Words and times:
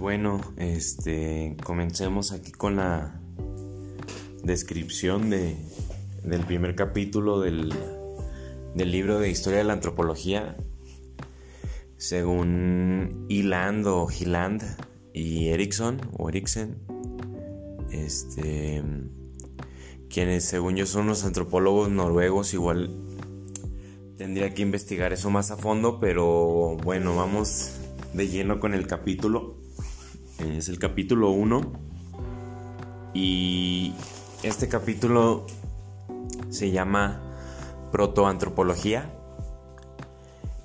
bueno, 0.00 0.40
este, 0.56 1.56
comencemos 1.62 2.32
aquí 2.32 2.52
con 2.52 2.76
la 2.76 3.20
descripción 4.42 5.28
de, 5.28 5.56
del 6.24 6.40
primer 6.46 6.74
capítulo 6.74 7.40
del, 7.40 7.74
del 8.74 8.90
libro 8.90 9.18
de 9.18 9.28
Historia 9.28 9.58
de 9.58 9.64
la 9.64 9.74
Antropología. 9.74 10.56
Según 11.98 13.26
Hiland 13.28 13.86
o 13.86 14.08
Hiland 14.10 14.62
y 15.12 15.48
Erickson 15.48 16.00
o 16.16 16.30
Eriksen, 16.30 16.78
este, 17.92 18.82
quienes 20.08 20.44
según 20.44 20.76
yo 20.76 20.86
son 20.86 21.08
los 21.08 21.26
antropólogos 21.26 21.90
noruegos, 21.90 22.54
igual 22.54 22.90
tendría 24.16 24.54
que 24.54 24.62
investigar 24.62 25.12
eso 25.12 25.28
más 25.28 25.50
a 25.50 25.58
fondo, 25.58 26.00
pero 26.00 26.78
bueno, 26.82 27.16
vamos 27.16 27.76
de 28.14 28.28
lleno 28.28 28.60
con 28.60 28.72
el 28.72 28.86
capítulo. 28.86 29.49
Es 30.60 30.68
el 30.68 30.78
capítulo 30.78 31.30
1. 31.30 31.72
Y 33.14 33.94
este 34.42 34.68
capítulo 34.68 35.46
se 36.50 36.70
llama 36.70 37.18
Protoantropología. 37.90 39.10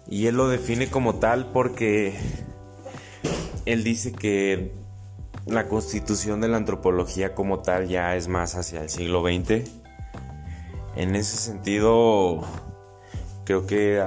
Y 0.09 0.27
él 0.27 0.35
lo 0.35 0.49
define 0.49 0.89
como 0.89 1.15
tal 1.15 1.49
porque 1.53 2.13
él 3.65 3.85
dice 3.85 4.11
que 4.11 4.73
la 5.45 5.69
constitución 5.69 6.41
de 6.41 6.49
la 6.49 6.57
antropología 6.57 7.33
como 7.33 7.61
tal 7.61 7.87
ya 7.87 8.17
es 8.17 8.27
más 8.27 8.55
hacia 8.55 8.81
el 8.81 8.89
siglo 8.89 9.21
XX. 9.21 9.71
En 10.97 11.15
ese 11.15 11.37
sentido, 11.37 12.41
creo 13.45 13.65
que 13.65 14.05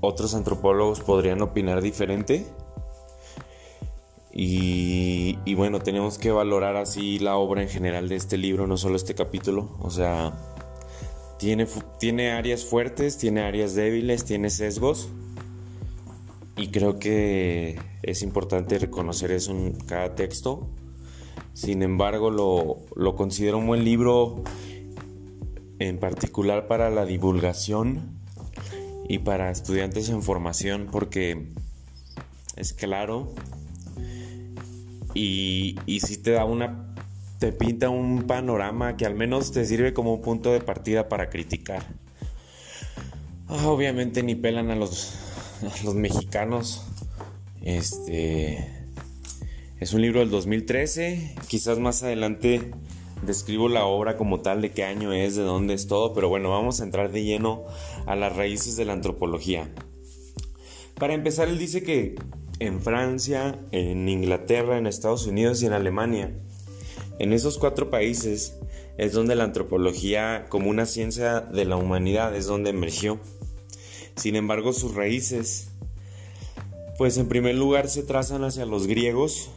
otros 0.00 0.36
antropólogos 0.36 1.00
podrían 1.00 1.42
opinar 1.42 1.82
diferente. 1.82 2.46
Y, 4.40 5.54
bueno, 5.56 5.80
tenemos 5.80 6.16
que 6.16 6.30
valorar 6.30 6.76
así 6.76 7.18
la 7.18 7.36
obra 7.36 7.60
en 7.60 7.68
general 7.68 8.08
de 8.08 8.14
este 8.14 8.38
libro, 8.38 8.68
no 8.68 8.76
solo 8.76 8.94
este 8.94 9.16
capítulo. 9.16 9.76
O 9.80 9.90
sea, 9.90 10.32
tiene, 11.40 11.66
tiene 11.98 12.30
áreas 12.30 12.64
fuertes, 12.64 13.18
tiene 13.18 13.40
áreas 13.40 13.74
débiles, 13.74 14.24
tiene 14.24 14.48
sesgos. 14.50 15.08
Y 16.56 16.68
creo 16.68 17.00
que 17.00 17.80
es 18.04 18.22
importante 18.22 18.78
reconocer 18.78 19.32
eso 19.32 19.50
en 19.50 19.72
cada 19.72 20.14
texto. 20.14 20.68
Sin 21.52 21.82
embargo, 21.82 22.30
lo, 22.30 22.76
lo 22.94 23.16
considero 23.16 23.58
un 23.58 23.66
buen 23.66 23.82
libro, 23.82 24.44
en 25.80 25.98
particular 25.98 26.68
para 26.68 26.90
la 26.90 27.04
divulgación 27.06 28.20
y 29.08 29.18
para 29.18 29.50
estudiantes 29.50 30.10
en 30.10 30.22
formación 30.22 30.86
porque 30.92 31.48
es 32.54 32.72
claro 32.72 33.32
y, 35.18 35.78
y 35.86 36.00
si 36.00 36.18
te 36.18 36.32
da 36.32 36.44
una 36.44 36.94
te 37.38 37.52
pinta 37.52 37.88
un 37.88 38.24
panorama 38.26 38.96
que 38.96 39.06
al 39.06 39.14
menos 39.14 39.52
te 39.52 39.64
sirve 39.64 39.92
como 39.92 40.14
un 40.14 40.22
punto 40.22 40.52
de 40.52 40.60
partida 40.60 41.08
para 41.08 41.30
criticar. 41.30 41.84
Ah, 43.46 43.68
obviamente 43.68 44.22
ni 44.22 44.34
pelan 44.34 44.70
a 44.70 44.76
los, 44.76 45.14
a 45.62 45.84
los 45.84 45.94
mexicanos. 45.94 46.84
Este 47.62 48.88
es 49.78 49.92
un 49.92 50.02
libro 50.02 50.20
del 50.20 50.30
2013. 50.30 51.36
Quizás 51.46 51.78
más 51.78 52.02
adelante 52.02 52.72
describo 53.22 53.68
la 53.68 53.84
obra 53.84 54.16
como 54.16 54.40
tal, 54.40 54.60
de 54.62 54.72
qué 54.72 54.84
año 54.84 55.12
es, 55.12 55.36
de 55.36 55.42
dónde 55.42 55.74
es 55.74 55.86
todo, 55.86 56.12
pero 56.12 56.28
bueno, 56.28 56.50
vamos 56.50 56.80
a 56.80 56.84
entrar 56.84 57.12
de 57.12 57.24
lleno 57.24 57.64
a 58.06 58.16
las 58.16 58.34
raíces 58.34 58.76
de 58.76 58.84
la 58.84 58.94
antropología. 58.94 59.68
Para 60.96 61.14
empezar, 61.14 61.48
él 61.48 61.58
dice 61.58 61.82
que 61.82 62.16
en 62.60 62.80
Francia, 62.80 63.58
en 63.72 64.08
Inglaterra, 64.08 64.78
en 64.78 64.86
Estados 64.86 65.26
Unidos 65.26 65.62
y 65.62 65.66
en 65.66 65.72
Alemania, 65.72 66.32
en 67.18 67.32
esos 67.32 67.58
cuatro 67.58 67.90
países 67.90 68.54
es 68.96 69.12
donde 69.12 69.34
la 69.34 69.44
antropología 69.44 70.46
como 70.48 70.70
una 70.70 70.86
ciencia 70.86 71.40
de 71.40 71.64
la 71.64 71.76
humanidad 71.76 72.34
es 72.34 72.46
donde 72.46 72.70
emergió. 72.70 73.18
Sin 74.16 74.36
embargo, 74.36 74.72
sus 74.72 74.94
raíces, 74.94 75.70
pues 76.96 77.16
en 77.18 77.28
primer 77.28 77.54
lugar 77.54 77.88
se 77.88 78.02
trazan 78.02 78.44
hacia 78.44 78.66
los 78.66 78.86
griegos, 78.86 79.50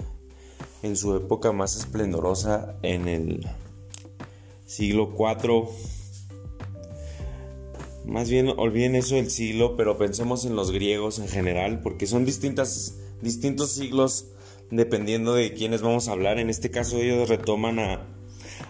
en 0.84 0.96
su 0.96 1.16
época 1.16 1.52
más 1.52 1.76
esplendorosa 1.76 2.76
en 2.82 3.08
el 3.08 3.48
siglo 4.66 5.16
IV. 5.18 5.70
Más 8.06 8.30
bien 8.30 8.50
olviden 8.58 8.96
eso 8.96 9.16
del 9.16 9.30
siglo, 9.30 9.76
pero 9.78 9.98
pensemos 9.98 10.46
en 10.46 10.56
los 10.56 10.72
griegos 10.72 11.20
en 11.20 11.28
general, 11.28 11.82
porque 11.82 12.08
son 12.08 12.26
distintas, 12.26 12.98
distintos 13.22 13.72
siglos 13.72 14.28
dependiendo 14.70 15.34
de 15.34 15.54
quiénes 15.54 15.82
vamos 15.82 16.08
a 16.08 16.14
hablar. 16.14 16.40
En 16.40 16.50
este 16.50 16.72
caso 16.72 16.98
ellos 16.98 17.30
retoman 17.30 17.80
a, 17.80 18.08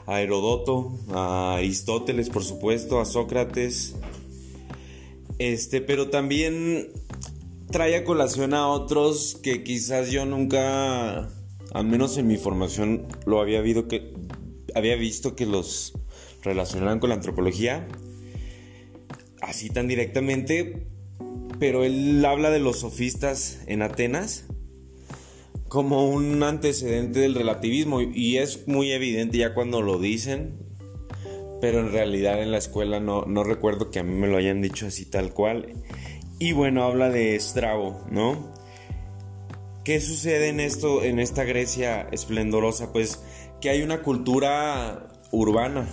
a 0.05 0.21
Herodoto, 0.21 0.91
a 1.09 1.55
Aristóteles, 1.55 2.29
por 2.29 2.43
supuesto, 2.43 2.99
a 2.99 3.05
Sócrates. 3.05 3.95
Este, 5.39 5.81
pero 5.81 6.09
también 6.09 6.89
trae 7.71 7.95
a 7.95 8.03
colación 8.03 8.53
a 8.53 8.67
otros 8.67 9.39
que 9.41 9.63
quizás 9.63 10.11
yo 10.11 10.25
nunca 10.25 11.29
al 11.73 11.85
menos 11.85 12.17
en 12.17 12.27
mi 12.27 12.37
formación 12.37 13.07
lo 13.25 13.39
había, 13.39 13.59
habido 13.59 13.87
que, 13.87 14.13
había 14.75 14.95
visto 14.95 15.35
que 15.35 15.45
los 15.45 15.93
relacionaban 16.43 16.99
con 16.99 17.09
la 17.09 17.15
antropología, 17.15 17.87
así 19.41 19.69
tan 19.69 19.87
directamente, 19.87 20.87
pero 21.59 21.83
él 21.83 22.23
habla 22.25 22.49
de 22.49 22.59
los 22.59 22.79
sofistas 22.79 23.61
en 23.67 23.81
Atenas 23.81 24.45
como 25.71 26.09
un 26.09 26.43
antecedente 26.43 27.21
del 27.21 27.33
relativismo 27.33 28.01
y 28.01 28.37
es 28.37 28.67
muy 28.67 28.91
evidente 28.91 29.37
ya 29.37 29.53
cuando 29.53 29.81
lo 29.81 29.99
dicen, 29.99 30.59
pero 31.61 31.79
en 31.79 31.93
realidad 31.93 32.43
en 32.43 32.51
la 32.51 32.57
escuela 32.57 32.99
no, 32.99 33.23
no 33.25 33.45
recuerdo 33.45 33.89
que 33.89 33.99
a 33.99 34.03
mí 34.03 34.13
me 34.13 34.27
lo 34.27 34.35
hayan 34.35 34.61
dicho 34.61 34.87
así 34.87 35.05
tal 35.05 35.33
cual. 35.33 35.71
Y 36.39 36.51
bueno, 36.51 36.83
habla 36.83 37.09
de 37.09 37.35
Estrabo, 37.35 38.03
¿no? 38.11 38.51
¿Qué 39.85 40.01
sucede 40.01 40.49
en 40.49 40.59
esto, 40.59 41.03
en 41.03 41.19
esta 41.19 41.45
Grecia 41.45 42.07
esplendorosa? 42.11 42.91
Pues 42.91 43.23
que 43.61 43.69
hay 43.69 43.81
una 43.81 44.01
cultura 44.01 45.07
urbana. 45.31 45.87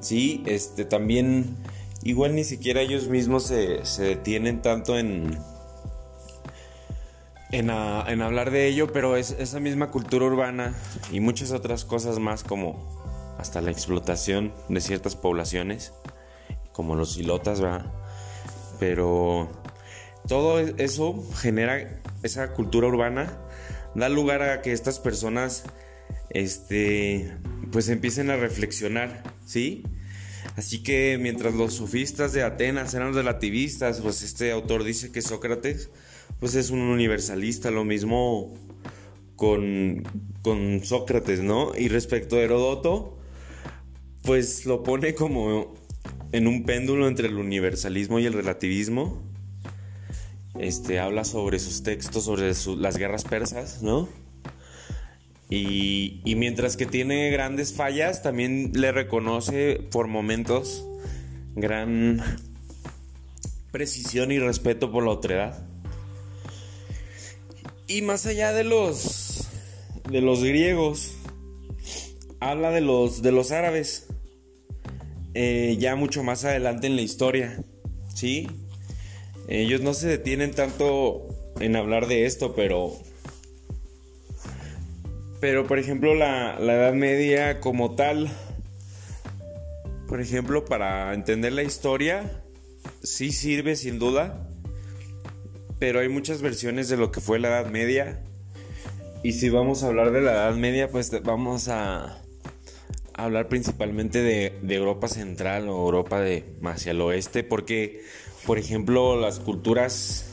Sí, 0.00 0.42
este 0.46 0.84
también 0.84 1.58
igual 2.06 2.36
ni 2.36 2.44
siquiera 2.44 2.80
ellos 2.80 3.08
mismos 3.08 3.44
se, 3.48 3.82
detienen 3.98 4.62
tanto 4.62 4.96
en, 4.96 5.38
en, 7.50 7.70
hablar 7.70 8.52
de 8.52 8.68
ello, 8.68 8.92
pero 8.92 9.16
es 9.16 9.32
esa 9.32 9.58
misma 9.58 9.90
cultura 9.90 10.24
urbana 10.24 10.72
y 11.10 11.18
muchas 11.18 11.50
otras 11.50 11.84
cosas 11.84 12.20
más 12.20 12.44
como 12.44 13.34
hasta 13.38 13.60
la 13.60 13.72
explotación 13.72 14.54
de 14.68 14.80
ciertas 14.80 15.16
poblaciones, 15.16 15.92
como 16.72 16.94
los 16.94 17.14
silotas, 17.14 17.60
¿verdad? 17.60 17.86
Pero 18.78 19.48
todo 20.28 20.60
eso 20.60 21.24
genera 21.34 22.00
esa 22.22 22.52
cultura 22.52 22.86
urbana, 22.86 23.36
da 23.96 24.08
lugar 24.08 24.42
a 24.42 24.62
que 24.62 24.70
estas 24.70 25.00
personas 25.00 25.64
este 26.30 27.36
pues 27.72 27.88
empiecen 27.88 28.30
a 28.30 28.36
reflexionar, 28.36 29.24
¿sí? 29.44 29.82
Así 30.56 30.82
que 30.82 31.18
mientras 31.20 31.54
los 31.54 31.74
sofistas 31.74 32.32
de 32.32 32.42
Atenas 32.42 32.94
eran 32.94 33.12
relativistas, 33.12 34.00
pues 34.00 34.22
este 34.22 34.52
autor 34.52 34.84
dice 34.84 35.12
que 35.12 35.20
Sócrates 35.20 35.90
pues 36.40 36.54
es 36.54 36.70
un 36.70 36.80
universalista, 36.80 37.70
lo 37.70 37.84
mismo 37.84 38.54
con, 39.36 40.02
con 40.42 40.82
Sócrates, 40.82 41.40
¿no? 41.40 41.72
Y 41.76 41.88
respecto 41.88 42.36
a 42.36 42.40
Herodoto, 42.40 43.18
pues 44.22 44.66
lo 44.66 44.82
pone 44.82 45.14
como 45.14 45.74
en 46.32 46.46
un 46.46 46.64
péndulo 46.64 47.06
entre 47.06 47.28
el 47.28 47.36
universalismo 47.36 48.18
y 48.18 48.26
el 48.26 48.32
relativismo 48.32 49.22
este, 50.58 50.98
habla 50.98 51.24
sobre 51.24 51.58
sus 51.58 51.82
textos, 51.82 52.24
sobre 52.24 52.52
las 52.78 52.96
guerras 52.96 53.24
persas, 53.24 53.82
¿no? 53.82 54.08
Y, 55.48 56.22
mientras 56.36 56.76
que 56.76 56.86
tiene 56.86 57.30
grandes 57.30 57.72
fallas, 57.72 58.22
también 58.22 58.72
le 58.74 58.90
reconoce 58.90 59.80
por 59.92 60.08
momentos 60.08 60.84
gran 61.54 62.20
precisión 63.70 64.32
y 64.32 64.38
respeto 64.38 64.90
por 64.90 65.04
la 65.04 65.10
otredad. 65.10 65.68
Y 67.86 68.02
más 68.02 68.26
allá 68.26 68.52
de 68.52 68.64
los 68.64 69.48
de 70.10 70.20
los 70.20 70.42
griegos, 70.42 71.12
habla 72.40 72.70
de 72.72 72.80
los 72.80 73.22
de 73.22 73.32
los 73.32 73.52
árabes. 73.52 74.08
Eh, 75.34 75.76
ya 75.78 75.96
mucho 75.96 76.24
más 76.24 76.44
adelante 76.44 76.86
en 76.86 76.96
la 76.96 77.02
historia, 77.02 77.62
¿sí? 78.14 78.48
Ellos 79.48 79.82
no 79.82 79.94
se 79.94 80.08
detienen 80.08 80.52
tanto 80.52 81.28
en 81.60 81.76
hablar 81.76 82.08
de 82.08 82.26
esto, 82.26 82.54
pero... 82.54 82.96
Pero 85.46 85.64
por 85.64 85.78
ejemplo 85.78 86.12
la, 86.16 86.56
Edad 86.58 86.92
Media 86.92 87.60
como 87.60 87.94
tal, 87.94 88.28
por 90.08 90.20
ejemplo, 90.20 90.64
para 90.64 91.14
entender 91.14 91.52
la 91.52 91.62
historia, 91.62 92.42
sí 93.04 93.30
sirve 93.30 93.76
sin 93.76 94.00
duda, 94.00 94.50
pero 95.78 96.00
hay 96.00 96.08
muchas 96.08 96.42
versiones 96.42 96.88
de 96.88 96.96
lo 96.96 97.12
que 97.12 97.20
fue 97.20 97.38
la 97.38 97.46
Edad 97.46 97.70
Media. 97.70 98.24
Y 99.22 99.34
si 99.34 99.48
vamos 99.48 99.84
a 99.84 99.86
hablar 99.86 100.10
de 100.10 100.20
la 100.20 100.32
Edad 100.32 100.56
Media, 100.56 100.90
pues 100.90 101.12
vamos 101.22 101.68
a 101.68 102.20
hablar 103.14 103.46
principalmente 103.46 104.22
de, 104.22 104.74
Europa 104.74 105.06
Central 105.06 105.68
o 105.68 105.76
Europa 105.76 106.20
de 106.20 106.56
hacia 106.64 106.90
el 106.90 107.00
oeste, 107.00 107.44
porque, 107.44 108.02
por 108.46 108.58
ejemplo, 108.58 109.20
las 109.20 109.38
culturas 109.38 110.26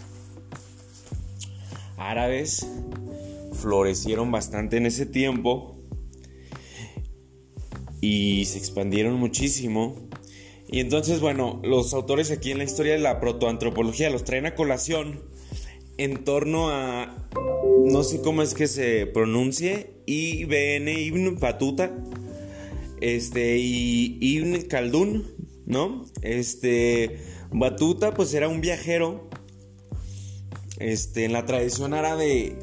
árabes 1.98 2.68
florecieron 3.64 4.30
bastante 4.30 4.76
en 4.76 4.86
ese 4.86 5.06
tiempo 5.06 5.78
y 8.02 8.44
se 8.46 8.58
expandieron 8.58 9.16
muchísimo. 9.16 9.96
Y 10.68 10.82
entonces, 10.82 11.22
bueno, 11.22 11.62
los 11.64 11.94
autores 11.94 12.30
aquí 12.30 12.52
en 12.52 12.58
la 12.58 12.66
historia 12.66 12.92
de 12.94 13.00
la 13.00 13.22
protoantropología 13.22 14.10
los 14.10 14.26
traen 14.26 14.46
a 14.48 14.56
colación 14.56 15.22
en 15.98 16.26
torno 16.26 16.70
a, 16.70 17.30
no 17.86 18.04
sé 18.04 18.22
cómo 18.22 18.42
es 18.42 18.54
que 18.54 18.68
se 18.68 19.06
pronuncie, 19.06 19.92
Ibn 20.08 20.90
Ibn 20.90 21.40
Batuta, 21.40 21.96
este, 23.00 23.58
y 23.60 24.18
Ibn 24.20 24.64
Khaldun, 24.64 25.26
¿no? 25.66 26.06
Este, 26.22 27.20
Batuta 27.52 28.14
pues 28.14 28.34
era 28.34 28.50
un 28.50 28.60
viajero, 28.60 29.30
este, 30.80 31.24
en 31.24 31.32
la 31.32 31.46
tradición 31.46 31.94
árabe 31.94 32.58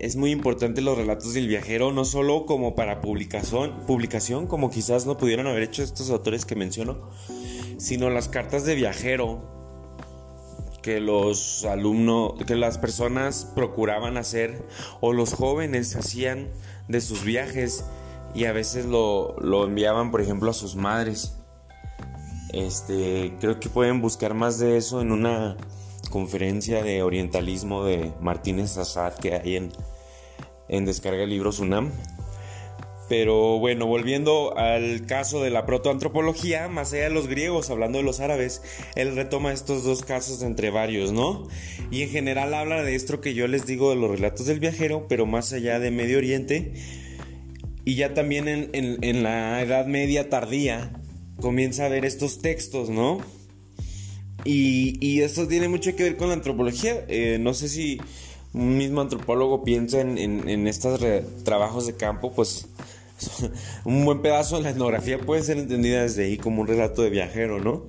es 0.00 0.16
muy 0.16 0.30
importante 0.30 0.80
los 0.80 0.96
relatos 0.96 1.34
del 1.34 1.46
viajero, 1.46 1.92
no 1.92 2.06
solo 2.06 2.46
como 2.46 2.74
para 2.74 3.02
publicación, 3.02 3.82
publicación, 3.86 4.46
como 4.46 4.70
quizás 4.70 5.04
no 5.04 5.18
pudieron 5.18 5.46
haber 5.46 5.62
hecho 5.62 5.82
estos 5.82 6.08
autores 6.08 6.46
que 6.46 6.56
menciono, 6.56 7.10
sino 7.76 8.08
las 8.08 8.28
cartas 8.28 8.64
de 8.64 8.74
viajero 8.74 9.42
que 10.82 11.00
los 11.00 11.66
alumnos, 11.66 12.32
que 12.46 12.56
las 12.56 12.78
personas 12.78 13.44
procuraban 13.54 14.16
hacer 14.16 14.66
o 15.02 15.12
los 15.12 15.34
jóvenes 15.34 15.94
hacían 15.94 16.48
de 16.88 17.02
sus 17.02 17.22
viajes 17.22 17.84
y 18.34 18.46
a 18.46 18.52
veces 18.52 18.86
lo, 18.86 19.36
lo 19.38 19.66
enviaban, 19.66 20.10
por 20.10 20.22
ejemplo, 20.22 20.50
a 20.50 20.54
sus 20.54 20.76
madres. 20.76 21.36
Este, 22.54 23.34
creo 23.38 23.60
que 23.60 23.68
pueden 23.68 24.00
buscar 24.00 24.32
más 24.32 24.58
de 24.58 24.78
eso 24.78 25.02
en 25.02 25.12
una 25.12 25.58
conferencia 26.08 26.82
de 26.82 27.02
orientalismo 27.02 27.84
de 27.84 28.12
Martínez 28.22 28.78
Assad 28.78 29.14
que 29.14 29.34
hay 29.34 29.56
en, 29.56 29.72
en 30.70 30.86
Descarga 30.86 31.26
Libros 31.26 31.58
UNAM. 31.58 31.90
Pero 33.08 33.58
bueno, 33.58 33.86
volviendo 33.86 34.56
al 34.56 35.04
caso 35.04 35.42
de 35.42 35.50
la 35.50 35.66
protoantropología, 35.66 36.68
más 36.68 36.92
allá 36.92 37.04
de 37.04 37.10
los 37.10 37.26
griegos, 37.26 37.68
hablando 37.68 37.98
de 37.98 38.04
los 38.04 38.20
árabes, 38.20 38.62
él 38.94 39.16
retoma 39.16 39.52
estos 39.52 39.82
dos 39.82 40.04
casos 40.04 40.42
entre 40.42 40.70
varios, 40.70 41.10
¿no? 41.10 41.48
Y 41.90 42.02
en 42.02 42.10
general 42.10 42.54
habla 42.54 42.84
de 42.84 42.94
esto 42.94 43.20
que 43.20 43.34
yo 43.34 43.48
les 43.48 43.66
digo 43.66 43.90
de 43.90 43.96
los 43.96 44.12
relatos 44.12 44.46
del 44.46 44.60
viajero, 44.60 45.06
pero 45.08 45.26
más 45.26 45.52
allá 45.52 45.80
de 45.80 45.90
Medio 45.90 46.18
Oriente. 46.18 46.72
Y 47.84 47.96
ya 47.96 48.14
también 48.14 48.70
en, 48.72 49.22
la 49.24 49.60
Edad 49.60 49.86
Media 49.86 50.28
tardía 50.28 50.92
comienza 51.40 51.86
a 51.86 51.88
ver 51.88 52.04
estos 52.04 52.38
textos, 52.38 52.90
¿no? 52.90 53.18
Y, 54.44 55.20
esto 55.22 55.48
tiene 55.48 55.68
mucho 55.68 55.96
que 55.96 56.04
ver 56.04 56.16
con 56.16 56.28
la 56.28 56.34
antropología. 56.34 57.04
Eh, 57.08 57.38
no 57.40 57.54
sé 57.54 57.68
si 57.68 58.00
un 58.52 58.76
mismo 58.76 59.00
antropólogo 59.00 59.62
piensa 59.64 60.00
en, 60.00 60.66
estos 60.66 61.00
trabajos 61.44 61.86
de 61.86 61.96
campo, 61.96 62.32
pues 62.32 62.66
un 63.84 64.04
buen 64.04 64.22
pedazo 64.22 64.56
de 64.56 64.62
la 64.62 64.70
etnografía 64.70 65.18
puede 65.18 65.42
ser 65.42 65.58
entendida 65.58 66.02
desde 66.02 66.24
ahí 66.24 66.36
como 66.36 66.62
un 66.62 66.66
relato 66.66 67.02
de 67.02 67.10
viajero, 67.10 67.60
¿no? 67.60 67.84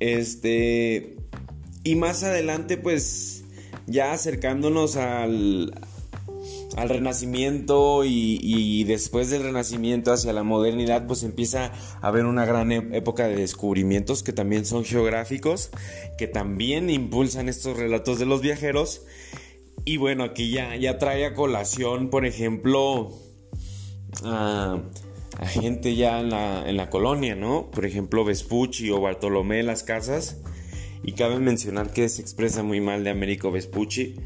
Este. 0.00 1.16
Y 1.82 1.96
más 1.96 2.22
adelante, 2.22 2.78
pues, 2.78 3.44
ya 3.86 4.12
acercándonos 4.12 4.96
al, 4.96 5.74
al 6.76 6.88
renacimiento 6.88 8.04
y, 8.04 8.84
después 8.84 9.30
del 9.30 9.42
renacimiento 9.42 10.12
hacia 10.12 10.32
la 10.32 10.42
modernidad, 10.42 11.06
pues 11.06 11.22
empieza 11.22 11.72
a 12.00 12.08
haber 12.08 12.26
una 12.26 12.44
gran 12.44 12.72
época 12.72 13.28
de 13.28 13.36
descubrimientos 13.36 14.22
que 14.22 14.32
también 14.32 14.64
son 14.64 14.84
geográficos, 14.84 15.70
que 16.18 16.26
también 16.26 16.90
impulsan 16.90 17.48
estos 17.48 17.76
relatos 17.76 18.18
de 18.18 18.26
los 18.26 18.40
viajeros. 18.40 19.02
Y 19.84 19.98
bueno, 19.98 20.24
aquí 20.24 20.50
ya, 20.50 20.76
ya 20.76 20.98
trae 20.98 21.26
a 21.26 21.34
colación, 21.34 22.08
por 22.08 22.24
ejemplo, 22.24 23.12
a, 24.22 24.80
gente 25.46 25.94
ya 25.94 26.20
en 26.20 26.30
la, 26.30 26.68
en 26.68 26.76
la, 26.76 26.88
colonia, 26.88 27.34
¿no? 27.34 27.70
Por 27.70 27.84
ejemplo, 27.84 28.24
Vespucci 28.24 28.90
o 28.90 29.00
Bartolomé 29.00 29.56
de 29.56 29.62
las 29.64 29.82
Casas. 29.82 30.38
Y 31.02 31.12
cabe 31.12 31.38
mencionar 31.38 31.92
que 31.92 32.08
se 32.08 32.22
expresa 32.22 32.62
muy 32.62 32.80
mal 32.80 33.04
de 33.04 33.10
Américo 33.10 33.50
Vespucci 33.50 34.16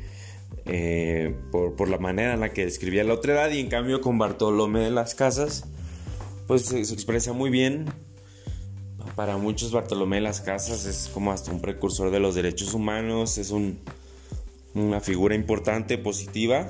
eh, 0.67 1.35
por, 1.51 1.89
la 1.89 1.99
manera 1.99 2.35
en 2.35 2.41
la 2.41 2.53
que 2.53 2.65
describía 2.65 3.03
la 3.03 3.15
otra 3.15 3.33
edad. 3.33 3.51
Y 3.51 3.59
en 3.59 3.69
cambio, 3.69 4.01
con 4.01 4.17
Bartolomé 4.17 4.81
de 4.81 4.91
las 4.93 5.17
Casas, 5.17 5.65
pues 6.47 6.67
se, 6.67 6.79
expresa 6.81 7.33
muy 7.33 7.51
bien. 7.51 7.87
Para 9.17 9.39
muchos, 9.39 9.73
Bartolomé 9.73 10.17
de 10.17 10.23
las 10.23 10.41
Casas 10.41 10.85
es 10.85 11.11
como 11.13 11.33
hasta 11.33 11.51
un 11.51 11.61
precursor 11.61 12.13
de 12.13 12.21
los 12.21 12.37
derechos 12.37 12.75
humanos, 12.75 13.39
es 13.39 13.51
una 14.75 15.01
figura 15.01 15.35
importante, 15.35 15.99
positiva 15.99 16.69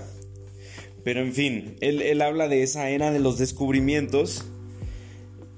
pero 1.08 1.22
en 1.22 1.32
fin, 1.32 1.76
él, 1.80 2.20
habla 2.20 2.48
de 2.48 2.62
esa 2.62 2.90
era 2.90 3.10
de 3.10 3.18
los 3.18 3.38
descubrimientos 3.38 4.44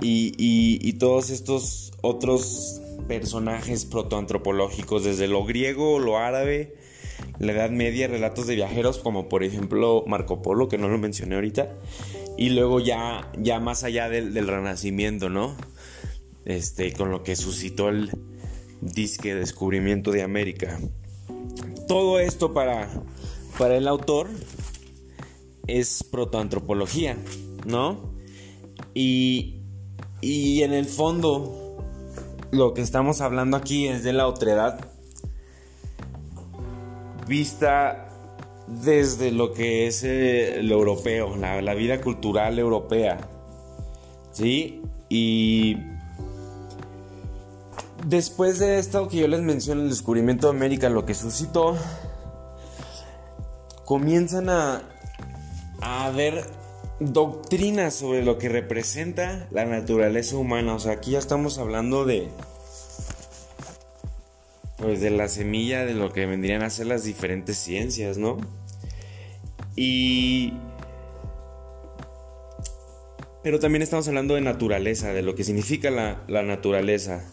y, 0.00 0.92
todos 1.00 1.31
estos 1.31 1.92
otros 2.02 2.81
personajes 3.08 3.84
protoantropológicos, 3.84 5.02
desde 5.02 5.26
lo 5.26 5.44
griego, 5.44 5.98
lo 5.98 6.19
árabe, 6.19 6.76
la 7.40 7.50
Edad 7.50 7.70
Media, 7.70 8.06
relatos 8.06 8.46
de 8.46 8.54
viajeros, 8.54 8.98
como 8.98 9.28
por 9.28 9.42
ejemplo 9.42 10.04
Marco 10.06 10.40
Polo, 10.40 10.69
que 10.69 10.78
no 10.78 10.88
lo 10.88 10.98
mencioné 10.98 11.34
ahorita, 11.34 11.75
y 12.38 12.50
luego 12.50 12.78
ya, 12.78 13.32
ya 13.37 13.58
más 13.58 13.82
allá 13.82 14.08
del, 14.08 14.32
del 14.32 14.46
Renacimiento, 14.46 15.31
¿no? 15.31 15.56
Este, 16.44 16.92
con 16.92 17.10
lo 17.10 17.25
que 17.25 17.34
suscitó 17.34 17.88
el 17.88 18.10
disque 18.81 19.34
descubrimiento 19.34 20.12
de 20.12 20.22
América. 20.22 20.78
Todo 21.90 22.20
esto 22.20 22.52
para, 22.54 22.88
para 23.58 23.76
el 23.76 23.88
autor 23.88 24.28
es 25.66 26.04
protoantropología, 26.04 27.16
¿no? 27.66 28.14
Y, 28.94 29.64
y 30.20 30.62
en 30.62 30.72
el 30.72 30.87
fondo, 30.87 31.82
lo 32.52 32.75
que 32.75 32.82
estamos 32.82 33.20
hablando 33.20 33.56
aquí 33.56 33.88
es 33.88 34.04
de 34.04 34.12
la 34.12 34.28
otredad 34.28 34.78
vista 37.26 38.09
desde 38.68 39.32
lo 39.32 39.52
que 39.52 39.88
es 39.88 40.04
eh, 40.04 40.61
lo 40.62 40.76
europeo, 40.76 41.35
la, 41.35 41.61
la, 41.61 41.75
vida 41.75 42.00
cultural 42.00 42.61
europea. 42.61 43.18
¿Sí? 44.30 44.80
Y 45.09 45.76
después 48.07 48.59
de 48.59 48.78
esto 48.78 49.09
que 49.09 49.19
yo 49.19 49.28
les 49.28 49.40
menciono, 49.40 49.83
el 49.83 49.90
descubrimiento 49.90 50.50
de 50.50 50.57
América, 50.57 50.88
lo 50.88 51.04
que 51.04 51.14
suscitó, 51.14 51.76
comienzan 53.85 54.49
a, 54.49 54.83
a 55.80 56.11
ver 56.11 56.45
doctrinas 57.00 57.95
sobre 57.95 58.23
lo 58.23 58.38
que 58.38 58.49
representa 58.49 59.49
la 59.50 59.64
naturaleza 59.64 60.37
humana. 60.37 60.75
O 60.75 60.78
sea, 60.78 60.92
aquí 60.92 61.12
ya 61.12 61.19
estamos 61.19 61.59
hablando 61.59 62.04
de. 62.04 62.28
Pues 64.76 65.00
de 65.00 65.11
la 65.11 65.28
semilla 65.28 65.85
de 65.85 65.92
lo 65.95 66.12
que 66.12 66.25
vendrían 66.25 66.62
a 66.62 66.71
ser 66.71 66.87
las 66.87 67.04
diferentes 67.04 67.57
ciencias, 67.57 68.16
¿no? 68.16 68.38
Y. 69.76 70.54
Pero 73.42 73.59
también 73.59 73.83
estamos 73.83 74.07
hablando 74.07 74.35
de 74.35 74.42
naturaleza, 74.42 75.12
de 75.14 75.23
lo 75.23 75.35
que 75.35 75.45
significa 75.45 75.90
la, 75.90 76.23
la 76.28 76.42
naturaleza. 76.42 77.25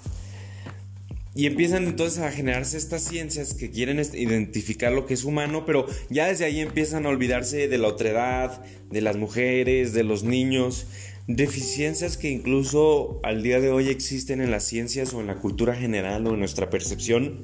Y 1.37 1.45
empiezan 1.45 1.83
entonces 1.83 2.23
a 2.23 2.31
generarse 2.31 2.77
estas 2.77 3.03
ciencias 3.03 3.53
que 3.53 3.69
quieren 3.69 3.99
identificar 3.99 4.91
lo 4.91 5.05
que 5.05 5.13
es 5.13 5.23
humano, 5.23 5.67
pero 5.67 5.85
ya 6.09 6.25
desde 6.25 6.45
ahí 6.45 6.61
empiezan 6.61 7.05
a 7.05 7.09
olvidarse 7.09 7.67
de 7.67 7.77
la 7.77 7.89
otredad, 7.89 8.63
de 8.89 9.01
las 9.01 9.17
mujeres, 9.17 9.93
de 9.93 10.03
los 10.03 10.23
niños, 10.23 10.87
deficiencias 11.27 12.17
que 12.17 12.31
incluso 12.31 13.19
al 13.21 13.43
día 13.43 13.59
de 13.59 13.69
hoy 13.69 13.89
existen 13.89 14.41
en 14.41 14.49
las 14.49 14.63
ciencias 14.63 15.13
o 15.13 15.21
en 15.21 15.27
la 15.27 15.35
cultura 15.35 15.75
general 15.75 16.25
o 16.25 16.33
en 16.33 16.39
nuestra 16.39 16.71
percepción. 16.71 17.43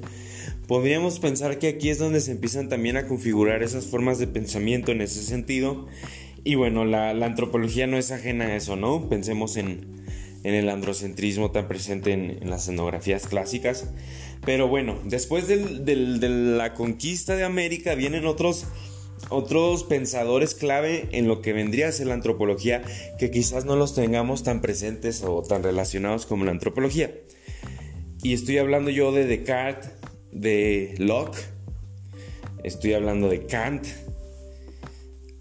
Podríamos 0.66 1.20
pensar 1.20 1.60
que 1.60 1.68
aquí 1.68 1.88
es 1.88 1.98
donde 1.98 2.20
se 2.20 2.32
empiezan 2.32 2.68
también 2.68 2.96
a 2.96 3.06
configurar 3.06 3.62
esas 3.62 3.86
formas 3.86 4.18
de 4.18 4.26
pensamiento 4.26 4.90
en 4.90 5.02
ese 5.02 5.22
sentido. 5.22 5.86
Y 6.42 6.56
bueno, 6.56 6.84
la, 6.84 7.10
antropología 7.10 7.86
no 7.86 7.96
es 7.96 8.10
ajena 8.10 8.46
a 8.46 8.56
eso, 8.56 8.74
¿no? 8.74 9.08
Pensemos 9.08 9.56
en, 9.56 10.03
en 10.44 10.54
el 10.54 10.68
androcentrismo 10.68 11.50
tan 11.50 11.66
presente 11.66 12.12
en, 12.12 12.48
las 12.48 12.68
etnografías 12.68 13.26
clásicas. 13.26 13.88
Pero 14.44 14.68
bueno, 14.68 14.98
después 15.04 15.48
de 15.48 16.28
la 16.28 16.74
conquista 16.74 17.34
de 17.34 17.44
América 17.44 17.94
vienen 17.94 18.26
otros, 18.26 18.66
otros 19.30 19.84
pensadores 19.84 20.54
clave 20.54 21.08
en 21.12 21.26
lo 21.26 21.40
que 21.40 21.52
vendría 21.52 21.88
a 21.88 21.92
ser 21.92 22.06
la 22.06 22.14
antropología 22.14 22.82
que 23.18 23.30
quizás 23.30 23.64
no 23.64 23.74
los 23.74 23.94
tengamos 23.94 24.42
tan 24.44 24.60
presentes 24.60 25.24
o 25.24 25.42
tan 25.42 25.62
relacionados 25.62 26.26
como 26.26 26.44
la 26.44 26.52
antropología. 26.52 27.12
Y 28.22 28.34
estoy 28.34 28.58
hablando 28.58 28.90
yo 28.90 29.12
de 29.12 29.26
Descartes, 29.26 29.90
de 30.30 30.94
Locke, 30.98 31.38
estoy 32.62 32.94
hablando 32.94 33.28
de 33.28 33.46
Kant, 33.46 33.86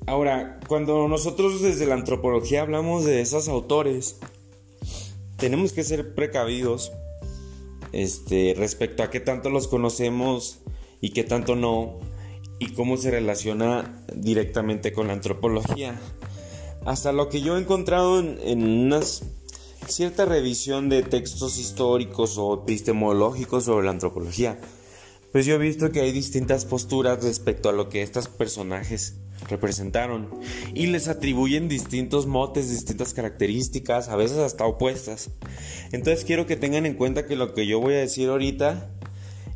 Ahora, 0.05 0.59
cuando 0.67 1.07
nosotros 1.07 1.61
desde 1.61 1.85
la 1.85 1.95
antropología 1.95 2.61
hablamos 2.61 3.05
de 3.05 3.21
esos 3.21 3.47
autores, 3.47 4.19
tenemos 5.37 5.73
que 5.73 5.83
ser 5.83 6.15
precavidos 6.15 6.91
este, 7.91 8.55
respecto 8.57 9.03
a 9.03 9.09
qué 9.09 9.19
tanto 9.19 9.49
los 9.49 9.67
conocemos 9.67 10.59
y 11.01 11.11
qué 11.11 11.23
tanto 11.23 11.55
no, 11.55 11.99
y 12.59 12.73
cómo 12.73 12.97
se 12.97 13.11
relaciona 13.11 14.03
directamente 14.15 14.93
con 14.93 15.07
la 15.07 15.13
antropología. 15.13 15.99
Hasta 16.85 17.11
lo 17.11 17.29
que 17.29 17.41
yo 17.41 17.57
he 17.57 17.61
encontrado 17.61 18.19
en, 18.19 18.39
en 18.43 18.63
una 18.63 19.01
cierta 19.87 20.25
revisión 20.25 20.89
de 20.89 21.03
textos 21.03 21.57
históricos 21.57 22.37
o 22.37 22.63
epistemológicos 22.63 23.65
sobre 23.65 23.85
la 23.85 23.91
antropología, 23.91 24.59
pues 25.31 25.45
yo 25.45 25.55
he 25.55 25.59
visto 25.59 25.91
que 25.91 26.01
hay 26.01 26.11
distintas 26.11 26.65
posturas 26.65 27.23
respecto 27.23 27.69
a 27.69 27.73
lo 27.73 27.89
que 27.89 28.01
estos 28.01 28.27
personajes 28.27 29.15
representaron 29.47 30.29
y 30.73 30.87
les 30.87 31.07
atribuyen 31.07 31.67
distintos 31.67 32.25
motes, 32.25 32.69
distintas 32.69 33.13
características, 33.13 34.09
a 34.09 34.15
veces 34.15 34.37
hasta 34.37 34.65
opuestas. 34.65 35.31
Entonces 35.91 36.25
quiero 36.25 36.45
que 36.45 36.55
tengan 36.55 36.85
en 36.85 36.95
cuenta 36.95 37.25
que 37.25 37.35
lo 37.35 37.53
que 37.53 37.67
yo 37.67 37.79
voy 37.79 37.95
a 37.95 37.99
decir 37.99 38.29
ahorita 38.29 38.89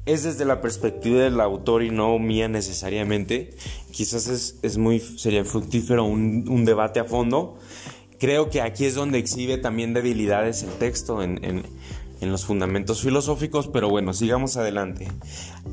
es 0.06 0.24
desde 0.24 0.46
la 0.46 0.62
perspectiva 0.62 1.22
del 1.22 1.39
autor 1.41 1.84
y 1.84 1.91
no 1.91 2.17
mía 2.17 2.48
necesariamente. 2.48 3.51
Quizás 3.91 4.56
es, 4.62 4.77
muy, 4.77 5.00
sería 5.00 5.44
fructífero 5.44 6.06
un, 6.06 6.65
debate 6.65 7.00
a 7.00 7.03
fondo. 7.03 7.58
Creo 8.17 8.50
que 8.50 8.62
aquí 8.62 8.86
es 8.86 8.96
donde 8.96 9.20
exhibe 9.20 9.58
también 9.58 9.94
debilidades 9.94 10.63
el 10.63 10.72
texto 10.72 11.22
en 11.22 11.63
los 12.21 12.45
fundamentos 12.45 13.01
filosóficos, 13.01 13.67
pero 13.67 13.89
bueno, 13.89 14.13
sigamos 14.13 14.57
adelante. 14.57 15.07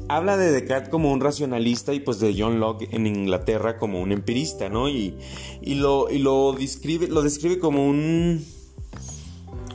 Habla 0.08 0.36
de 0.36 0.52
Descartes 0.52 0.90
como 0.90 1.10
un 1.12 1.20
racionalista 1.20 1.92
y 1.94 2.00
pues 2.00 2.20
de 2.20 2.34
John 2.38 2.60
Locke 2.60 2.88
en 2.92 3.06
Inglaterra 3.06 3.78
como 3.78 4.00
un 4.00 4.12
empirista, 4.12 4.68
¿no? 4.68 4.88
Y, 4.88 5.16
y, 5.62 5.74
lo, 5.76 6.10
y 6.10 6.18
lo, 6.18 6.52
describe, 6.52 7.08
lo 7.08 7.22
describe 7.22 7.58
como 7.58 7.86
un 7.86 8.44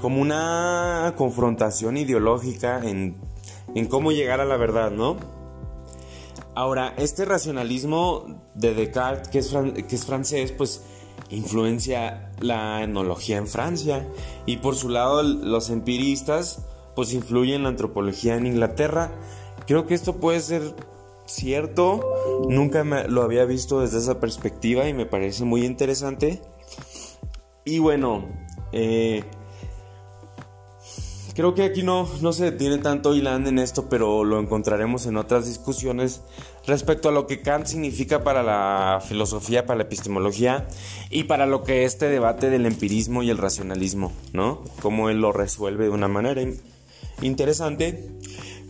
como 0.01 0.21
una 0.21 1.13
confrontación 1.17 1.97
ideológica 1.97 2.81
en, 2.83 3.17
en 3.75 3.85
cómo 3.87 4.11
llegar 4.11 4.39
a 4.39 4.45
la 4.45 4.55
verdad, 4.55 4.91
¿no? 4.91 5.17
Ahora, 6.55 6.93
este 6.97 7.25
racionalismo 7.25 8.25
de 8.55 8.73
Descartes, 8.73 9.29
que 9.29 9.39
es, 9.39 9.55
que 9.87 9.95
es 9.95 10.05
francés, 10.05 10.51
pues 10.51 10.83
influencia 11.29 12.31
la 12.39 12.83
etnología 12.83 13.37
en 13.37 13.47
Francia 13.47 14.07
y 14.45 14.57
por 14.57 14.75
su 14.75 14.89
lado 14.89 15.23
los 15.23 15.69
empiristas 15.69 16.65
pues 16.95 17.13
influyen 17.13 17.63
la 17.63 17.69
antropología 17.69 18.35
en 18.35 18.47
Inglaterra. 18.47 19.11
Creo 19.67 19.85
que 19.85 19.93
esto 19.93 20.17
puede 20.17 20.41
ser 20.41 20.75
cierto, 21.25 22.01
nunca 22.49 22.83
me 22.83 23.07
lo 23.07 23.21
había 23.21 23.45
visto 23.45 23.81
desde 23.81 23.99
esa 23.99 24.19
perspectiva 24.19 24.87
y 24.87 24.93
me 24.93 25.05
parece 25.05 25.45
muy 25.45 25.65
interesante. 25.65 26.41
Y 27.63 27.79
bueno, 27.79 28.27
eh, 28.71 29.23
Creo 31.39 31.55
que 31.55 31.63
aquí 31.63 31.83
no, 31.83 32.05
no 32.19 32.33
se 32.33 32.51
detiene 32.51 32.79
tanto 32.79 33.15
Ilan 33.15 33.47
en 33.47 33.59
esto, 33.59 33.87
pero 33.87 34.25
lo 34.25 34.41
encontraremos 34.41 35.05
en 35.05 35.15
otras 35.15 35.45
discusiones 35.45 36.19
respecto 36.67 37.07
a 37.07 37.13
lo 37.13 37.27
que 37.27 37.41
Kant 37.41 37.65
significa 37.65 38.25
para 38.25 38.43
la 38.43 39.01
filosofía, 39.07 39.65
para 39.65 39.77
la 39.77 39.83
epistemología 39.83 40.67
y 41.09 41.23
para 41.23 41.45
lo 41.45 41.63
que 41.63 41.85
este 41.85 42.09
debate 42.09 42.49
del 42.49 42.65
empirismo 42.65 43.23
y 43.23 43.29
el 43.29 43.37
racionalismo, 43.37 44.11
¿no? 44.33 44.65
Cómo 44.81 45.09
él 45.09 45.21
lo 45.21 45.31
resuelve 45.31 45.85
de 45.85 45.91
una 45.91 46.09
manera 46.09 46.43
interesante. 47.21 48.11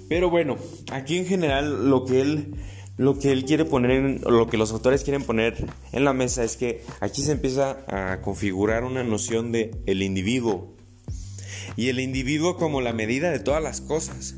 Pero 0.07 0.29
bueno, 0.29 0.55
aquí 0.91 1.17
en 1.17 1.25
general 1.25 1.89
lo 1.89 2.05
que 2.05 2.21
él 2.21 2.53
lo 2.97 3.17
que 3.17 3.31
él 3.31 3.45
quiere 3.45 3.65
poner 3.65 3.91
en, 3.93 4.21
lo 4.21 4.45
que 4.45 4.57
los 4.57 4.71
autores 4.71 5.03
quieren 5.03 5.23
poner 5.23 5.65
en 5.91 6.05
la 6.05 6.13
mesa 6.13 6.43
es 6.43 6.55
que 6.55 6.83
aquí 6.99 7.23
se 7.23 7.31
empieza 7.31 7.83
a 7.87 8.21
configurar 8.21 8.83
una 8.83 9.03
noción 9.03 9.51
de 9.51 9.71
el 9.87 10.03
individuo 10.03 10.77
y 11.75 11.89
el 11.89 11.99
individuo 11.99 12.57
como 12.57 12.81
la 12.81 12.93
medida 12.93 13.31
de 13.31 13.39
todas 13.39 13.63
las 13.63 13.81
cosas. 13.81 14.35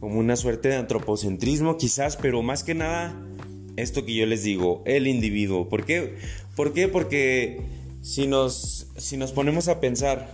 Como 0.00 0.18
una 0.18 0.36
suerte 0.36 0.68
de 0.68 0.76
antropocentrismo 0.76 1.76
quizás, 1.76 2.16
pero 2.16 2.42
más 2.42 2.64
que 2.64 2.74
nada 2.74 3.14
esto 3.76 4.04
que 4.04 4.14
yo 4.14 4.26
les 4.26 4.42
digo, 4.42 4.82
el 4.86 5.06
individuo. 5.06 5.68
¿Por 5.68 5.84
qué? 5.84 6.16
¿Por 6.56 6.72
qué? 6.72 6.88
Porque 6.88 7.60
si 8.02 8.26
nos, 8.26 8.88
si 8.96 9.16
nos 9.16 9.32
ponemos 9.32 9.68
a 9.68 9.80
pensar 9.80 10.30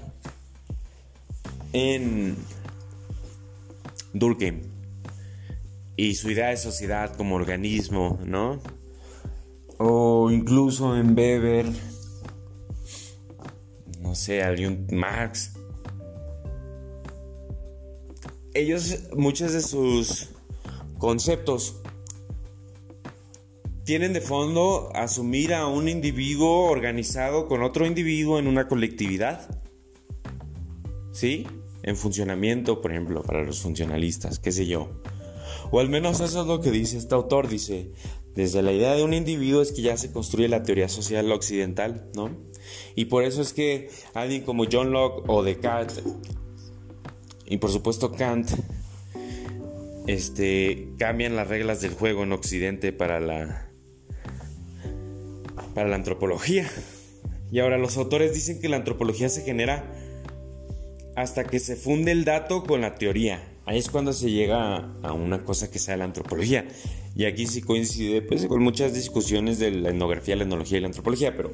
en 1.73 2.37
Durkheim 4.13 4.63
y 5.97 6.15
su 6.15 6.31
idea 6.31 6.49
de 6.49 6.57
sociedad 6.57 7.15
como 7.17 7.37
organismo, 7.37 8.19
¿no? 8.25 8.61
O 9.79 10.31
incluso 10.31 10.97
en 10.97 11.17
Weber, 11.17 11.67
no 14.01 14.15
sé, 14.15 14.43
algún 14.43 14.87
Marx, 14.93 15.56
ellos, 18.57 19.11
muchos 19.17 19.53
de 19.53 19.63
sus 19.63 20.31
conceptos 20.99 21.77
tienen 23.85 24.13
de 24.13 24.21
fondo 24.21 24.91
asumir 24.95 25.55
a 25.55 25.67
un 25.67 25.89
individuo 25.89 26.65
organizado 26.65 27.47
con 27.47 27.63
otro 27.63 27.87
individuo 27.87 28.39
en 28.39 28.49
una 28.49 28.67
colectividad. 28.67 29.49
¿Sí? 31.13 31.47
En 31.83 31.97
funcionamiento, 31.97 32.83
por 32.83 32.91
ejemplo, 32.91 33.23
para 33.23 33.45
los 33.45 33.61
funcionalistas, 33.61 34.41
qué 34.41 34.51
sé 34.51 34.67
yo. 34.67 35.01
O 35.71 35.79
al 35.79 35.89
menos 35.89 36.21
eso 36.21 36.41
es 36.41 36.47
lo 36.47 36.61
que 36.61 36.71
dice 36.71 36.99
este 36.99 37.15
autor, 37.15 37.49
dice, 37.49 37.93
desde 38.35 38.63
la 38.63 38.73
idea 38.73 38.95
de 38.95 39.05
un 39.05 39.15
individuo 39.15 39.63
es 39.63 39.73
que 39.73 39.83
ya 39.83 39.97
se 39.97 40.13
construye 40.13 40.49
la 40.49 40.63
teoría 40.63 40.89
social 40.89 41.31
occidental, 41.31 42.11
¿no? 42.15 42.31
Y 42.95 43.07
por 43.07 43.23
eso 43.23 43.41
es 43.41 43.53
que 43.53 43.89
alguien 44.15 44.43
como 44.43 44.65
John 44.71 44.91
Locke 44.91 45.25
o 45.29 45.43
Descartes 45.43 46.03
y 47.47 47.59
por 47.59 47.71
supuesto 47.71 48.13
Kant 48.13 48.51
este, 50.07 50.89
cambian 50.99 51.37
las 51.37 51.49
reglas 51.49 51.81
del 51.81 51.93
juego 51.95 52.23
en 52.23 52.33
Occidente 52.33 52.93
para 52.93 53.21
la, 53.21 53.71
para 55.75 55.89
la 55.89 55.97
antropología. 55.97 56.69
Y 57.51 57.61
ahora 57.61 57.79
los 57.79 57.97
autores 57.97 58.35
dicen 58.35 58.61
que 58.61 58.69
la 58.69 58.77
antropología 58.77 59.29
se 59.29 59.43
genera 59.43 59.85
hasta 61.15 61.45
que 61.45 61.59
se 61.59 61.77
funde 61.77 62.13
el 62.13 62.25
dato 62.25 62.65
con 62.65 62.81
la 62.83 62.97
teoría. 62.97 63.43
Ahí 63.65 63.79
es 63.79 63.89
cuando 63.89 64.13
se 64.13 64.31
llega 64.31 64.93
a 65.03 65.13
una 65.13 65.45
cosa 65.45 65.71
que 65.71 65.79
sea 65.79 65.97
la 65.97 66.05
antropología. 66.05 66.69
Y 67.17 67.25
aquí 67.25 67.47
sí 67.47 67.63
coincide 67.63 68.23
pues, 68.23 68.47
con 68.47 68.63
muchas 68.63 68.95
discusiones 68.95 69.59
de 69.59 69.71
la 69.71 69.89
etnografía, 69.89 70.37
la 70.37 70.45
etnología 70.45 70.79
y 70.79 70.81
la 70.83 70.89
antropología, 70.89 71.35
pero 71.37 71.53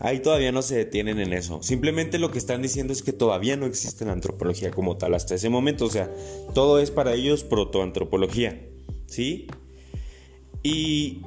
ahí 0.00 0.20
todavía 0.20 0.50
no 0.50 0.62
se 0.62 0.76
detienen 0.76 1.20
en 1.20 1.32
eso. 1.32 1.62
Simplemente 1.62 2.18
lo 2.18 2.30
que 2.30 2.38
están 2.38 2.62
diciendo 2.62 2.92
es 2.92 3.02
que 3.02 3.12
todavía 3.12 3.56
no 3.56 3.66
existe 3.66 4.04
la 4.04 4.12
antropología 4.12 4.70
como 4.70 4.96
tal 4.96 5.14
hasta 5.14 5.34
ese 5.34 5.48
momento. 5.48 5.84
O 5.84 5.90
sea, 5.90 6.10
todo 6.54 6.80
es 6.80 6.90
para 6.90 7.14
ellos 7.14 7.44
protoantropología. 7.44 8.60
¿Sí? 9.06 9.46
Y 10.62 11.22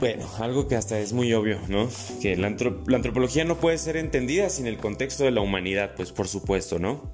bueno, 0.00 0.26
algo 0.38 0.66
que 0.66 0.76
hasta 0.76 0.98
es 0.98 1.12
muy 1.12 1.32
obvio, 1.32 1.58
¿no? 1.68 1.88
Que 2.22 2.36
la, 2.36 2.46
antropología 2.46 3.44
no 3.44 3.56
puede 3.56 3.76
ser 3.78 3.96
entendida 3.96 4.48
sin 4.48 4.66
el 4.66 4.78
contexto 4.78 5.24
de 5.24 5.30
la 5.30 5.42
humanidad, 5.42 5.94
pues 5.94 6.10
por 6.10 6.26
supuesto, 6.26 6.78
¿no? 6.78 7.10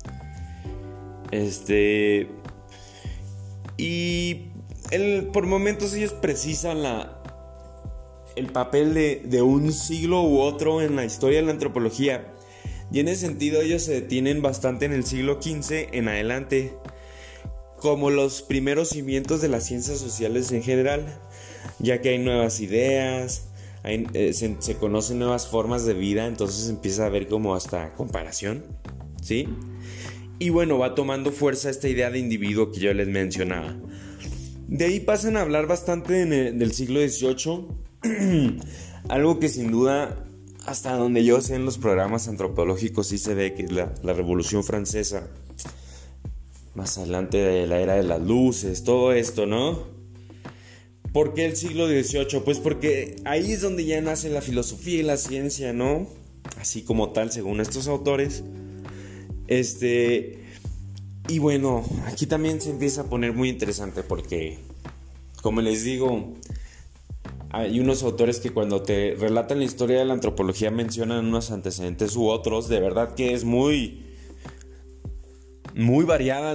Este... 1.33 2.29
Y 3.77 4.47
el, 4.91 5.27
por 5.33 5.47
momentos 5.47 5.93
ellos 5.95 6.13
precisan 6.13 6.83
la, 6.83 7.16
el 8.37 8.47
papel 8.47 8.95
de, 8.95 9.43
un 9.43 9.73
siglo 9.73 10.23
u 10.23 10.41
otro 10.41 10.83
en 10.83 10.95
la 10.95 11.05
historia 11.05 11.41
de 11.41 11.47
la 11.47 11.53
antropología. 11.53 12.33
Y 12.93 13.01
en 13.01 13.15
sentido 13.17 13.63
ellos 13.63 13.83
se 13.83 13.95
detienen 13.95 14.43
bastante 14.43 14.85
en 14.85 14.93
el 14.93 15.05
siglo 15.05 15.41
XV 15.43 15.89
en 15.93 16.09
adelante, 16.09 16.73
como 17.79 18.11
los 18.11 18.43
primeros 18.43 18.91
cimientos 18.91 19.41
de 19.41 19.49
las 19.49 19.65
ciencias 19.65 19.99
sociales 19.99 20.53
en 20.53 20.63
general, 20.63 21.21
ya 21.79 22.01
que 22.01 22.11
hay 22.11 22.19
nuevas 22.19 22.61
ideas, 22.61 23.49
eh, 23.85 24.33
se, 24.33 24.77
conocen 24.77 25.19
nuevas 25.19 25.49
formas 25.49 25.85
de 25.85 25.95
vida, 25.95 26.27
entonces 26.27 26.69
empieza 26.69 27.05
a 27.05 27.07
haber 27.07 27.27
como 27.29 27.55
hasta 27.55 27.93
comparación, 27.95 28.65
¿sí? 29.23 29.49
Y 30.39 30.51
bueno, 30.51 30.79
va 30.79 30.95
tomando 30.95 31.33
fuerza 31.33 31.71
esta 31.71 31.89
idea 31.89 32.11
de 32.11 32.19
individuo 32.19 32.71
que 32.71 32.81
yo 32.81 32.93
les 32.93 33.09
mencionaba. 33.09 33.77
De 34.69 34.85
ahí 34.85 35.01
pasan 35.01 35.37
a 35.37 35.43
hablar 35.43 35.67
bastante 35.67 36.27
del 36.27 36.73
siglo 36.73 37.01
XVIII 37.01 37.86
Algo 39.09 39.39
que 39.39 39.49
sin 39.49 39.71
duda, 39.71 40.25
hasta 40.65 40.97
donde 40.97 41.25
yo 41.25 41.41
sé 41.41 41.55
en 41.55 41.65
los 41.65 41.79
programas 41.79 42.29
antropológicos 42.29 43.09
sí 43.09 43.19
se 43.19 43.35
ve 43.35 43.55
que 43.55 43.65
es 43.65 43.73
la, 43.73 43.93
Revolución 44.03 44.65
Francesa. 44.65 45.29
Más 46.75 46.99
adelante 46.99 47.39
de 47.39 47.67
la 47.67 47.81
era 47.81 47.95
de 47.95 48.03
las 48.03 48.21
luces, 48.21 48.85
todo 48.85 49.13
esto, 49.13 49.47
¿no? 49.47 49.95
¿Por 51.13 51.33
qué 51.33 51.47
el 51.47 51.57
siglo 51.57 51.87
XVIII? 51.87 52.41
Pues 52.45 52.59
porque 52.59 53.17
ahí 53.25 53.53
es 53.53 53.63
donde 53.63 53.87
ya 53.87 54.01
nace 54.03 54.29
la 54.29 54.43
filosofía 54.43 54.99
y 54.99 55.03
la 55.03 55.17
ciencia, 55.17 55.73
¿no? 55.73 56.07
Así 56.61 56.83
como 56.83 57.11
tal, 57.13 57.33
según 57.33 57.61
estos 57.61 57.89
autores. 57.89 58.43
Este. 59.47 60.41
Y 61.29 61.39
bueno, 61.39 61.85
aquí 62.07 62.27
también 62.27 62.61
se 62.61 62.71
empieza 62.71 63.03
a 63.03 63.05
poner 63.05 63.33
muy 63.33 63.49
interesante 63.49 64.03
porque, 64.03 64.59
como 65.43 65.61
les 65.61 65.83
digo, 65.83 66.35
hay 67.57 67.81
unos 67.81 68.03
autores 68.03 68.39
que 68.39 68.51
cuando 68.51 68.83
te 68.83 69.17
relatan 69.19 69.61
la 69.61 69.65
historia 69.65 69.99
de 69.99 70.05
la 70.05 70.13
antropología 70.13 70.71
mencionan 70.71 71.25
unos 71.25 71.51
antecedentes 71.51 72.15
u 72.15 72.29
otros, 72.29 72.69
de 72.69 72.81
verdad 72.81 73.15
que 73.15 73.33
es 73.33 73.45
muy 73.45 74.05
muy 75.75 76.05
variada 76.05 76.55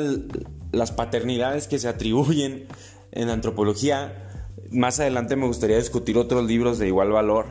las 0.72 0.92
paternidades 0.92 1.68
que 1.68 1.80
se 1.80 1.88
atribuyen 1.88 2.68
en 3.12 3.30
antropología. 3.30 4.46
Más 4.70 5.00
adelante 5.00 5.36
me 5.36 5.48
gustaría 5.48 5.78
discutir 5.78 6.20
otros 6.20 6.46
libros 6.46 6.78
de 6.78 6.88
igual 6.88 7.12
valor, 7.12 7.48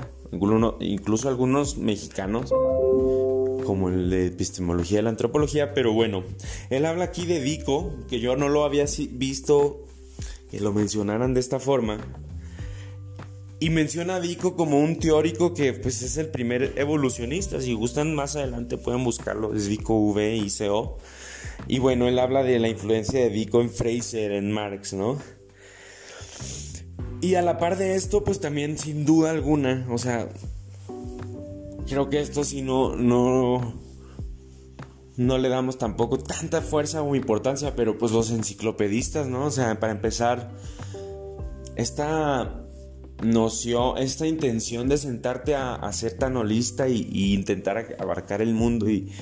incluso 0.78 1.28
algunos 1.28 1.76
mexicanos, 1.76 2.50
como 3.64 3.88
el 3.88 4.11
de 4.11 4.26
epistemología 4.28 4.99
de 4.99 5.02
la 5.02 5.11
antropología, 5.11 5.75
pero 5.75 5.92
bueno, 5.92 6.23
él 6.71 6.87
habla 6.87 7.04
aquí 7.04 7.26
de 7.26 7.40
Dico, 7.40 7.97
que 8.09 8.21
yo 8.21 8.37
no 8.37 8.49
lo 8.49 8.64
había 8.64 8.85
visto 9.11 9.87
que 10.52 10.61
lo 10.61 10.73
mencionaran 10.73 11.35
de 11.35 11.40
esta 11.40 11.59
forma. 11.59 11.99
Y 13.61 13.71
menciona 13.71 14.17
a 14.17 14.21
Dico 14.21 14.57
como 14.57 14.81
un 14.81 14.99
teórico 14.99 15.52
que 15.52 15.75
pues 15.75 16.00
es 16.00 16.17
el 16.17 16.29
primer 16.29 16.73
evolucionista. 16.76 17.61
Si 17.61 17.75
gustan 17.75 18.14
más 18.14 18.35
adelante 18.35 18.79
pueden 18.79 19.05
buscarlo. 19.05 19.55
Es 19.55 19.67
Dico 19.67 19.95
V 19.95 20.37
y 20.37 20.50
CO. 20.50 20.97
Y 21.69 21.79
bueno, 21.79 22.09
él 22.09 22.19
habla 22.19 22.43
de 22.43 22.59
la 22.59 22.69
influencia 22.69 23.21
de 23.21 23.29
Dico 23.29 23.61
en 23.61 23.71
Fraser, 23.71 24.33
en 24.33 24.50
Marx, 24.50 24.95
¿no? 24.95 25.19
Y 27.21 27.35
a 27.35 27.43
la 27.43 27.59
par 27.59 27.76
de 27.76 27.97
esto, 27.97 28.25
pues 28.25 28.40
también 28.40 28.79
sin 28.79 29.05
duda 29.05 29.31
alguna, 29.31 29.87
o 29.90 29.99
sea, 29.99 30.26
creo 31.87 32.09
que 32.09 32.21
esto 32.21 32.45
sí 32.45 32.62
no, 32.62 32.97
no, 32.97 33.75
no 35.19 35.38
le 35.38 35.50
damos 35.50 35.76
tampoco 35.76 36.19
tanta 36.19 36.62
fuerza 36.62 37.02
o 37.02 37.14
importancia, 37.14 37.76
pero 37.76 37.99
pues 37.99 38.12
los 38.12 38.31
enciclopedistas, 38.31 39.26
¿no? 39.26 39.45
O 39.45 39.50
sea, 39.50 39.79
para 39.79 39.93
empezar, 39.93 40.50
esta 41.76 42.60
noción, 43.23 43.99
esta 43.99 44.27
intención 44.27 44.89
de 44.89 44.97
sentarte 44.97 45.55
a, 45.55 45.93
ser 45.93 46.15
tan 46.19 46.37
holista 46.37 46.89
y, 46.89 47.35
intentar 47.35 47.97
abarcar 47.99 48.43
el 48.43 48.55
mundo 48.55 48.89
y, 48.89 49.12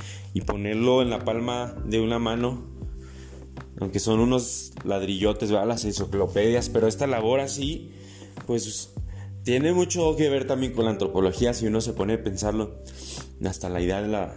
ponerlo 0.47 1.03
en 1.03 1.11
la 1.11 1.25
palma 1.25 1.75
de 1.85 2.01
una 2.01 2.21
mano, 2.21 2.65
aunque 3.81 3.99
son 3.99 4.21
unos 4.21 4.73
ladrillotes, 4.85 5.51
¿verdad? 5.51 5.67
Las 5.67 5.85
enciclopedias, 5.85 6.69
pero 6.69 6.87
esta 6.87 7.09
labor 7.09 7.41
así, 7.41 7.91
pues 8.47 8.93
tiene 9.43 9.73
mucho 9.73 10.15
que 10.15 10.29
ver 10.29 10.47
también 10.47 10.75
con 10.75 10.85
la 10.85 10.93
antropología, 10.93 11.55
si 11.55 11.67
uno 11.67 11.81
se 11.81 11.93
pone 11.93 12.15
a 12.15 12.23
pensarlo, 12.23 12.83
hasta 13.45 13.69
la 13.69 13.81
idea 13.81 14.01
de 14.01 14.09
la 14.09 14.35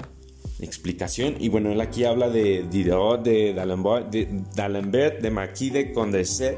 explicación. 0.60 1.36
Y 1.40 1.50
bueno, 1.50 1.72
él 1.72 1.82
aquí 1.82 2.04
habla 2.04 2.30
de 2.30 2.66
Diderot, 2.68 3.24
de 3.24 3.54
D'Alembert, 3.54 4.10
de, 4.12 5.20
de 5.22 5.32
Marquis 5.32 5.72
de 5.72 5.94
Condorcet 5.94 6.58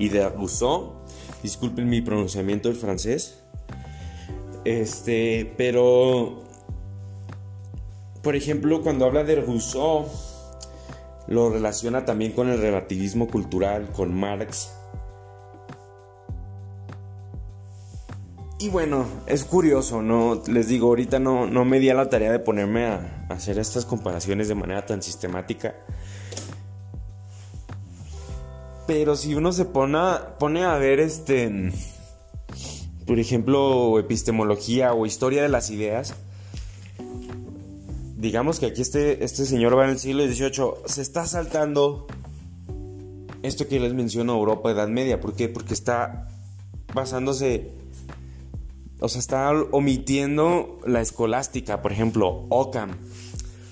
y 0.00 0.08
de 0.08 0.28
Rousseau 0.28 0.99
Disculpen 1.42 1.88
mi 1.88 2.00
pronunciamiento 2.00 2.68
del 2.68 2.76
francés. 2.76 3.42
Este, 4.64 5.54
pero 5.56 6.44
por 8.22 8.36
ejemplo, 8.36 8.82
cuando 8.82 9.06
habla 9.06 9.24
de 9.24 9.36
Rousseau, 9.36 10.06
lo 11.26 11.50
relaciona 11.50 12.04
también 12.04 12.32
con 12.32 12.50
el 12.50 12.60
relativismo 12.60 13.26
cultural, 13.28 13.90
con 13.92 14.14
Marx. 14.14 14.72
Y 18.58 18.68
bueno, 18.68 19.06
es 19.26 19.44
curioso, 19.44 20.02
¿no? 20.02 20.42
Les 20.46 20.68
digo, 20.68 20.88
ahorita 20.88 21.18
no, 21.18 21.46
no 21.46 21.64
me 21.64 21.80
di 21.80 21.88
a 21.88 21.94
la 21.94 22.10
tarea 22.10 22.30
de 22.30 22.40
ponerme 22.40 22.84
a 22.84 23.26
hacer 23.30 23.58
estas 23.58 23.86
comparaciones 23.86 24.48
de 24.48 24.54
manera 24.54 24.84
tan 24.84 25.02
sistemática. 25.02 25.76
Pero 28.92 29.14
si 29.14 29.36
uno 29.36 29.52
se 29.52 29.66
pone 29.66 29.98
a, 29.98 30.36
pone 30.36 30.64
a 30.64 30.76
ver 30.76 30.98
este, 30.98 31.70
por 33.06 33.20
ejemplo, 33.20 34.00
epistemología 34.00 34.94
o 34.94 35.06
historia 35.06 35.44
de 35.44 35.48
las 35.48 35.70
ideas, 35.70 36.16
digamos 38.16 38.58
que 38.58 38.66
aquí 38.66 38.82
este, 38.82 39.22
este 39.22 39.46
señor 39.46 39.78
va 39.78 39.84
en 39.84 39.90
el 39.90 40.00
siglo 40.00 40.26
XVIII, 40.26 40.72
se 40.86 41.02
está 41.02 41.24
saltando 41.24 42.08
esto 43.44 43.68
que 43.68 43.78
les 43.78 43.94
menciono, 43.94 44.32
Europa, 44.32 44.72
Edad 44.72 44.88
Media. 44.88 45.20
¿Por 45.20 45.34
qué? 45.34 45.48
Porque 45.48 45.72
está 45.72 46.26
basándose, 46.92 47.70
o 48.98 49.08
sea, 49.08 49.20
está 49.20 49.52
omitiendo 49.70 50.80
la 50.84 51.00
escolástica, 51.00 51.80
por 51.80 51.92
ejemplo, 51.92 52.44
Ockham, 52.48 52.90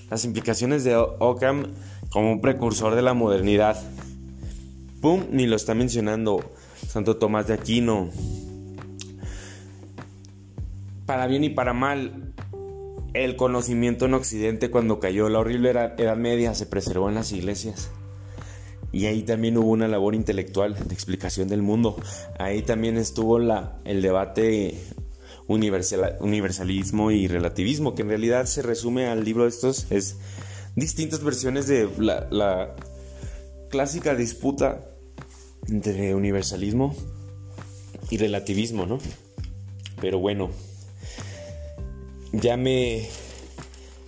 las 0.09 0.23
implicaciones 0.23 0.85
de 0.85 0.95
Ockham 0.95 1.73
como 2.09 2.31
un 2.31 2.39
precursor 2.39 2.95
de 2.95 3.01
la 3.01 3.13
modernidad. 3.13 3.83
¡Pum! 5.01 5.27
Ni 5.31 5.47
lo 5.47 5.55
está 5.55 5.73
mencionando 5.73 6.43
Santo 6.87 7.17
Tomás 7.17 7.47
de 7.47 7.53
Aquino. 7.53 8.09
Para 11.05 11.25
bien 11.27 11.43
y 11.43 11.49
para 11.49 11.73
mal, 11.73 12.33
el 13.13 13.35
conocimiento 13.35 14.05
en 14.05 14.13
Occidente 14.13 14.69
cuando 14.69 14.99
cayó 14.99 15.29
la 15.29 15.39
horrible 15.39 15.71
Edad 15.71 16.17
Media 16.17 16.53
se 16.53 16.65
preservó 16.65 17.09
en 17.09 17.15
las 17.15 17.31
iglesias. 17.31 17.91
Y 18.91 19.05
ahí 19.05 19.23
también 19.23 19.57
hubo 19.57 19.69
una 19.69 19.87
labor 19.87 20.15
intelectual 20.15 20.75
de 20.75 20.93
explicación 20.93 21.47
del 21.47 21.61
mundo. 21.61 21.95
Ahí 22.37 22.61
también 22.61 22.97
estuvo 22.97 23.39
la, 23.39 23.79
el 23.85 24.01
debate 24.01 24.75
universal, 25.47 26.17
universalismo 26.19 27.11
y 27.11 27.27
relativismo, 27.27 27.95
que 27.95 28.01
en 28.01 28.09
realidad 28.09 28.45
se 28.45 28.63
resume 28.63 29.07
al 29.07 29.23
libro 29.23 29.43
de 29.43 29.49
estos. 29.49 29.91
Es 29.91 30.17
distintas 30.75 31.23
versiones 31.23 31.67
de 31.67 31.87
la 31.99 32.75
clásica 33.69 34.15
disputa 34.15 34.85
entre 35.67 36.15
universalismo 36.15 36.95
y 38.09 38.17
relativismo, 38.17 38.85
¿no? 38.85 38.99
Pero 40.01 40.19
bueno, 40.19 40.49
ya 42.33 42.57
me 42.57 43.07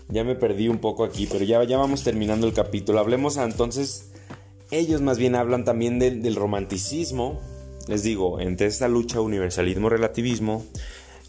ya 0.10 0.24
me 0.24 0.36
perdí 0.36 0.68
un 0.68 0.80
poco 0.80 1.04
aquí, 1.04 1.28
pero 1.32 1.46
ya, 1.46 1.64
ya 1.64 1.78
vamos 1.78 2.04
terminando 2.04 2.46
el 2.46 2.54
capítulo. 2.54 3.00
Hablemos 3.00 3.38
entonces, 3.38 4.12
ellos 4.70 5.02
más 5.02 5.18
bien 5.18 5.36
hablan 5.36 5.64
también 5.64 6.00
del 6.00 6.36
romanticismo, 6.36 7.40
les 7.88 8.04
digo, 8.04 8.40
entre 8.40 8.68
esta 8.68 8.88
lucha 8.88 9.22
universalismo-relativismo, 9.22 10.66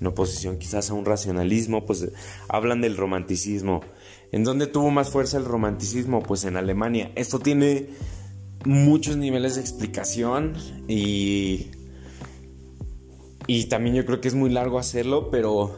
en 0.01 0.07
oposición 0.07 0.59
quizás 0.59 0.91
a 0.91 0.95
un 0.95 1.05
racionalismo, 1.05 1.87
pues 1.87 2.09
hablan 2.49 2.81
del 2.81 2.97
romanticismo. 2.97 3.83
¿En 4.33 4.45
dónde 4.45 4.67
tuvo 4.67 4.91
más 4.91 5.11
fuerza 5.11 5.37
el 5.37 5.45
romanticismo? 5.45 6.23
Pues 6.23 6.45
en 6.45 6.57
Alemania. 6.57 7.13
Esto 7.15 7.39
tiene 7.39 7.89
muchos 8.65 9.17
niveles 9.17 9.57
de 9.57 9.61
explicación 9.61 10.55
y 10.89 11.67
y 13.47 13.65
también 13.65 13.95
yo 13.97 14.05
creo 14.07 14.21
que 14.21 14.29
es 14.29 14.35
muy 14.35 14.51
largo 14.51 14.79
hacerlo, 14.79 15.31
pero 15.31 15.77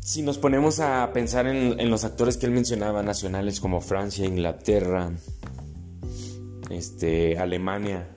si 0.00 0.22
nos 0.22 0.38
ponemos 0.38 0.80
a 0.80 1.12
pensar 1.12 1.46
en, 1.46 1.90
los 1.90 2.04
actores 2.04 2.36
que 2.36 2.46
él 2.46 2.52
mencionaba, 2.52 3.02
nacionales 3.02 3.60
como 3.60 3.80
Francia, 3.80 4.26
Inglaterra, 4.26 5.12
este, 6.70 7.38
Alemania, 7.38 8.16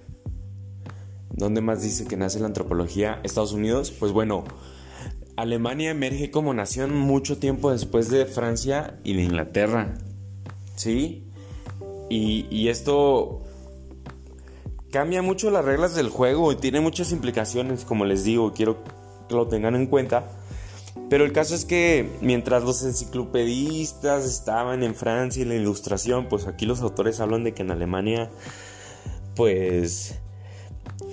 ¿dónde 1.31 1.61
más 1.61 1.81
dice 1.81 2.05
que 2.05 2.17
nace 2.17 2.39
la 2.39 2.47
antropología? 2.47 3.19
Estados 3.23 3.53
Unidos, 3.53 3.91
pues 3.91 4.11
bueno, 4.11 4.45
Alemania 5.35 5.91
emerge 5.91 6.31
como 6.31 6.53
nación 6.53 6.95
mucho 6.95 7.37
tiempo 7.37 7.71
después 7.71 8.09
de 8.09 8.25
Francia 8.25 8.99
y 9.03 9.13
de 9.13 9.23
Inglaterra, 9.23 9.97
¿sí? 10.75 11.26
Y, 12.09 12.69
esto 12.69 13.41
cambia 14.91 15.21
mucho 15.21 15.51
las 15.51 15.65
reglas 15.65 15.95
del 15.95 16.09
juego 16.09 16.51
y 16.51 16.55
tiene 16.55 16.79
muchas 16.79 17.11
implicaciones, 17.11 17.83
como 17.83 18.05
les 18.05 18.23
digo, 18.23 18.53
quiero 18.53 18.83
que 19.27 19.35
lo 19.35 19.47
tengan 19.47 19.75
en 19.75 19.87
cuenta. 19.87 20.31
Pero 21.09 21.23
el 21.23 21.31
caso 21.31 21.55
es 21.55 21.65
que 21.65 22.09
mientras 22.21 22.63
los 22.63 22.83
enciclopedistas 22.83 24.25
estaban 24.25 24.83
en 24.83 24.95
Francia 24.95 25.41
y 25.41 25.45
la 25.45 25.55
ilustración, 25.55 26.27
pues 26.27 26.47
aquí 26.47 26.65
los 26.65 26.81
autores 26.81 27.19
hablan 27.19 27.43
de 27.43 27.53
que 27.53 27.61
en 27.61 27.71
Alemania, 27.71 28.29
pues 29.35 30.19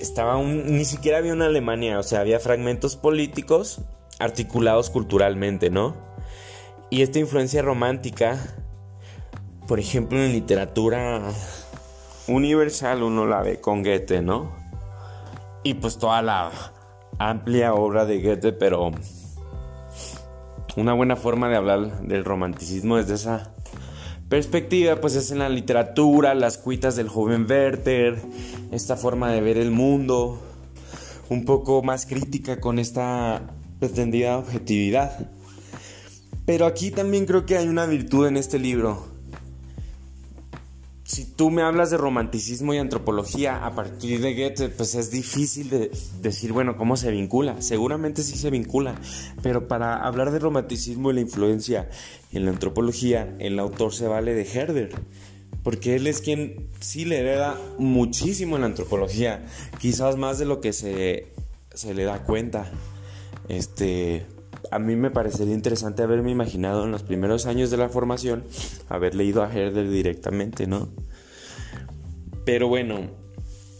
estaba 0.00 0.36
un, 0.36 0.76
ni 0.76 0.84
siquiera 0.84 1.18
había 1.18 1.32
una 1.32 1.46
Alemania, 1.46 1.98
o 1.98 2.02
sea, 2.02 2.20
había 2.20 2.40
fragmentos 2.40 2.96
políticos 2.96 3.82
articulados 4.18 4.90
culturalmente, 4.90 5.70
¿no? 5.70 5.96
Y 6.90 7.02
esta 7.02 7.18
influencia 7.18 7.62
romántica 7.62 8.38
por 9.66 9.80
ejemplo, 9.80 10.22
en 10.22 10.32
literatura 10.32 11.22
universal 12.28 13.02
uno 13.02 13.26
la 13.26 13.42
ve 13.42 13.60
con 13.60 13.82
Goethe, 13.82 14.20
¿no? 14.20 14.52
Y 15.62 15.74
pues 15.74 15.98
toda 15.98 16.20
la 16.22 16.50
amplia 17.18 17.74
obra 17.74 18.04
de 18.04 18.20
Goethe, 18.20 18.52
pero 18.52 18.90
una 20.76 20.92
buena 20.92 21.16
forma 21.16 21.48
de 21.48 21.56
hablar 21.56 22.02
del 22.02 22.24
romanticismo 22.24 22.96
desde 22.96 23.14
esa 23.14 23.54
perspectiva, 24.28 24.96
pues 24.96 25.14
es 25.16 25.30
en 25.30 25.38
la 25.38 25.48
literatura, 25.48 26.34
las 26.34 26.58
cuitas 26.58 26.96
del 26.96 27.08
joven 27.08 27.46
Werther, 27.48 28.20
esta 28.72 28.96
forma 28.96 29.30
de 29.30 29.40
ver 29.40 29.56
el 29.56 29.70
mundo, 29.70 30.40
un 31.30 31.44
poco 31.44 31.82
más 31.82 32.04
crítica 32.04 32.60
con 32.60 32.78
esta 32.78 33.42
pretendida 33.78 34.38
objetividad. 34.38 35.30
Pero 36.44 36.66
aquí 36.66 36.90
también 36.90 37.24
creo 37.24 37.46
que 37.46 37.56
hay 37.56 37.68
una 37.68 37.86
virtud 37.86 38.26
en 38.26 38.36
este 38.36 38.58
libro 38.58 39.13
si 41.04 41.26
tú 41.26 41.50
me 41.50 41.62
hablas 41.62 41.90
de 41.90 41.98
romanticismo 41.98 42.72
y 42.72 42.78
antropología 42.78 43.66
a 43.66 43.74
partir 43.74 44.22
de 44.22 44.34
Goethe, 44.34 44.70
pues 44.70 44.94
es 44.94 45.10
difícil 45.10 45.68
de 45.68 45.90
decir, 46.22 46.52
bueno, 46.52 46.78
¿cómo 46.78 46.96
se 46.96 47.10
vincula? 47.10 47.60
Seguramente 47.60 48.22
sí 48.22 48.38
se 48.38 48.48
vincula, 48.50 48.94
pero 49.42 49.68
para 49.68 49.96
hablar 49.96 50.30
de 50.30 50.38
romanticismo 50.38 51.10
y 51.10 51.14
la 51.14 51.20
influencia 51.20 51.90
en 52.32 52.46
la 52.46 52.52
antropología, 52.52 53.36
el 53.38 53.58
autor 53.58 53.92
se 53.92 54.08
vale 54.08 54.32
de 54.32 54.50
Herder, 54.50 54.92
porque 55.62 55.94
él 55.96 56.06
es 56.06 56.22
quien 56.22 56.70
sí 56.80 57.04
le 57.04 57.18
hereda 57.18 57.58
muchísimo 57.78 58.56
en 58.56 58.62
la 58.62 58.68
antropología, 58.68 59.44
quizás 59.78 60.16
más 60.16 60.38
de 60.38 60.46
lo 60.46 60.62
que 60.62 60.72
se, 60.72 61.26
se 61.74 61.92
le 61.92 62.04
da 62.04 62.24
cuenta. 62.24 62.70
Este, 63.48 64.24
a 64.70 64.78
mí 64.78 64.96
me 64.96 65.10
parecería 65.10 65.54
interesante 65.54 66.02
haberme 66.02 66.30
imaginado 66.30 66.84
en 66.84 66.90
los 66.90 67.02
primeros 67.02 67.46
años 67.46 67.70
de 67.70 67.76
la 67.76 67.88
formación 67.88 68.44
haber 68.88 69.14
leído 69.14 69.42
a 69.42 69.52
Herder 69.52 69.90
directamente, 69.90 70.66
¿no? 70.66 70.88
Pero 72.44 72.68
bueno, 72.68 73.10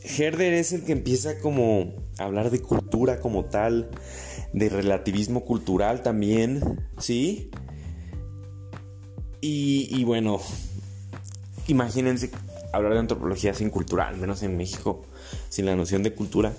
Herder 0.02 0.54
es 0.54 0.72
el 0.72 0.84
que 0.84 0.92
empieza 0.92 1.38
como 1.38 1.94
a 2.18 2.24
hablar 2.24 2.50
de 2.50 2.60
cultura 2.60 3.20
como 3.20 3.46
tal, 3.46 3.90
de 4.52 4.68
relativismo 4.68 5.44
cultural 5.44 6.02
también, 6.02 6.80
¿sí? 6.98 7.50
Y, 9.40 9.88
y 9.90 10.04
bueno, 10.04 10.40
imagínense 11.66 12.30
hablar 12.72 12.94
de 12.94 13.00
antropología 13.00 13.54
sin 13.54 13.70
cultura, 13.70 14.08
al 14.08 14.16
menos 14.16 14.42
en 14.42 14.56
México, 14.56 15.02
sin 15.48 15.66
la 15.66 15.76
noción 15.76 16.02
de 16.02 16.14
cultura, 16.14 16.52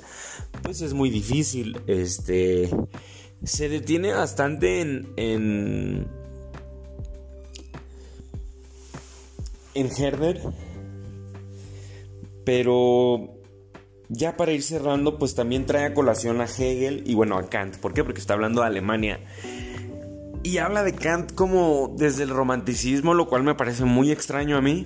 pues 0.62 0.82
es 0.82 0.94
muy 0.94 1.10
difícil, 1.10 1.80
este 1.88 2.70
se 3.44 3.70
detiene 3.70 4.14
bastante 4.14 4.82
en, 4.82 5.14
en, 5.18 6.08
en 9.74 9.90
Herder. 9.98 10.42
Pero 12.44 13.36
ya 14.10 14.38
para 14.38 14.52
ir 14.52 14.64
cerrando, 14.64 15.18
pues 15.18 15.36
también 15.36 15.66
trae 15.66 15.86
a 15.86 15.94
colación 15.94 16.42
a 16.42 16.46
Hegel 16.46 17.04
y 17.06 17.16
bueno, 17.16 17.38
a 17.38 17.50
Kant. 17.50 17.78
¿Por 17.78 17.94
qué? 17.94 18.04
Porque 18.04 18.20
está 18.20 18.34
hablando 18.34 18.62
de 18.62 18.68
Alemania. 18.68 19.20
Y 20.44 20.60
habla 20.60 20.84
de 20.84 20.94
Kant 20.94 21.34
como 21.34 21.96
desde 21.98 22.24
el 22.24 22.30
romanticismo, 22.30 23.16
lo 23.16 23.28
cual 23.28 23.44
me 23.44 23.56
parece 23.56 23.84
muy 23.84 24.12
extraño 24.12 24.58
a 24.58 24.62
mí. 24.62 24.86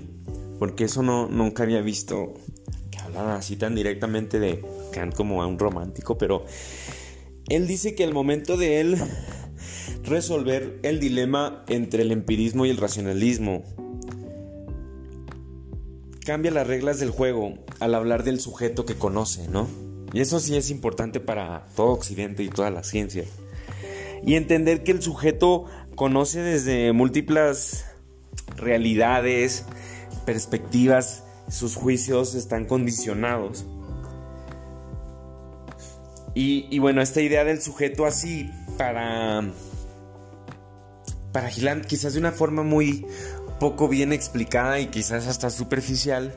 Porque 0.57 0.85
eso 0.85 1.03
no, 1.03 1.27
nunca 1.27 1.63
había 1.63 1.81
visto 1.81 2.33
que 2.91 2.97
hablara 2.97 3.35
así 3.35 3.55
tan 3.55 3.75
directamente 3.75 4.39
de 4.39 4.63
Kant 4.93 5.13
como 5.15 5.43
a 5.43 5.47
un 5.47 5.59
romántico. 5.59 6.17
Pero 6.17 6.45
él 7.49 7.67
dice 7.67 7.95
que 7.95 8.03
el 8.03 8.13
momento 8.13 8.57
de 8.57 8.79
él 8.79 8.97
resolver 10.03 10.79
el 10.83 10.99
dilema 10.99 11.63
entre 11.67 12.03
el 12.03 12.11
empirismo 12.11 12.65
y 12.65 12.69
el 12.69 12.77
racionalismo 12.77 13.63
cambia 16.25 16.51
las 16.51 16.67
reglas 16.67 16.99
del 16.99 17.09
juego 17.09 17.57
al 17.79 17.95
hablar 17.95 18.23
del 18.23 18.39
sujeto 18.39 18.85
que 18.85 18.95
conoce, 18.95 19.47
¿no? 19.47 19.67
Y 20.13 20.21
eso 20.21 20.39
sí 20.39 20.55
es 20.55 20.69
importante 20.69 21.19
para 21.19 21.67
todo 21.75 21.87
Occidente 21.87 22.43
y 22.43 22.49
toda 22.49 22.69
la 22.71 22.83
ciencia. 22.83 23.23
Y 24.25 24.35
entender 24.35 24.83
que 24.83 24.91
el 24.91 25.01
sujeto 25.01 25.65
conoce 25.95 26.41
desde 26.41 26.93
múltiples 26.93 27.85
realidades, 28.57 29.65
perspectivas, 30.25 31.23
sus 31.49 31.75
juicios 31.75 32.35
están 32.35 32.65
condicionados 32.65 33.65
y, 36.41 36.79
bueno, 36.79 37.01
esta 37.01 37.21
idea 37.21 37.43
del 37.43 37.61
sujeto 37.61 38.05
así 38.05 38.49
para... 38.77 39.43
Para 41.33 41.49
Giland 41.49 41.85
quizás 41.85 42.13
de 42.13 42.19
una 42.19 42.31
forma 42.31 42.63
muy 42.63 43.05
poco 43.59 43.87
bien 43.87 44.13
explicada 44.13 44.79
y 44.79 44.87
quizás 44.87 45.27
hasta 45.27 45.49
superficial. 45.49 46.33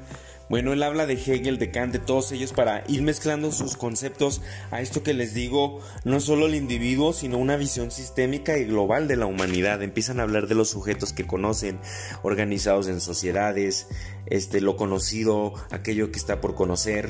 Bueno, 0.51 0.73
él 0.73 0.83
habla 0.83 1.07
de 1.07 1.15
Hegel, 1.15 1.57
de 1.57 1.71
Kant, 1.71 1.93
de 1.93 1.99
todos 1.99 2.31
ellos 2.33 2.53
para 2.53 2.85
ir 2.89 3.01
mezclando 3.01 3.53
sus 3.53 3.77
conceptos 3.77 4.43
a 4.71 4.83
esto 4.83 5.03
que 5.03 5.15
les 5.15 5.33
digo, 5.33 5.81
no 6.05 6.21
solo 6.21 6.47
el 6.47 6.55
individuo, 6.55 7.15
sino 7.15 7.39
una 7.39 7.57
visión 7.57 7.91
sistémica 7.91 8.59
y 8.59 8.65
global 8.65 9.09
de 9.09 9.17
la 9.17 9.25
humanidad. 9.25 9.83
Empiezan 9.83 10.21
a 10.21 10.25
hablar 10.25 10.49
de 10.49 10.57
los 10.57 10.69
sujetos 10.69 11.15
que 11.15 11.27
conocen, 11.27 11.79
organizados 12.23 12.89
en 12.89 13.01
sociedades, 13.01 13.87
este 14.27 14.61
lo 14.61 14.77
conocido, 14.77 15.55
aquello 15.71 16.11
que 16.11 16.19
está 16.19 16.41
por 16.41 16.55
conocer. 16.55 17.09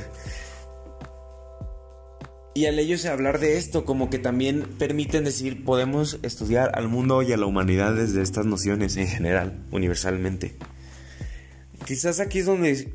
Y 2.54 2.66
al 2.66 2.78
ellos 2.78 3.06
hablar 3.06 3.38
de 3.38 3.56
esto, 3.56 3.84
como 3.84 4.10
que 4.10 4.18
también 4.18 4.62
permiten 4.78 5.24
decir, 5.24 5.64
podemos 5.64 6.18
estudiar 6.22 6.72
al 6.74 6.88
mundo 6.88 7.22
y 7.22 7.32
a 7.32 7.36
la 7.38 7.46
humanidad 7.46 7.94
desde 7.94 8.22
estas 8.22 8.44
nociones 8.44 8.96
en 8.96 9.08
general, 9.08 9.64
universalmente. 9.70 10.54
Quizás 11.86 12.20
aquí 12.20 12.40
es 12.40 12.46
donde 12.46 12.92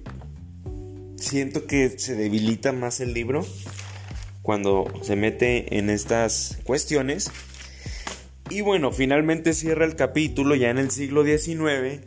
siento 1.15 1.65
que 1.65 1.97
se 1.97 2.15
debilita 2.15 2.71
más 2.71 2.99
el 2.99 3.13
libro, 3.13 3.45
cuando 4.43 4.85
se 5.01 5.15
mete 5.15 5.77
en 5.77 5.89
estas 5.89 6.59
cuestiones. 6.63 7.31
Y 8.49 8.61
bueno, 8.61 8.91
finalmente 8.91 9.53
cierra 9.53 9.85
el 9.85 9.95
capítulo 9.95 10.55
ya 10.55 10.69
en 10.69 10.77
el 10.77 10.91
siglo 10.91 11.25
XIX 11.25 12.01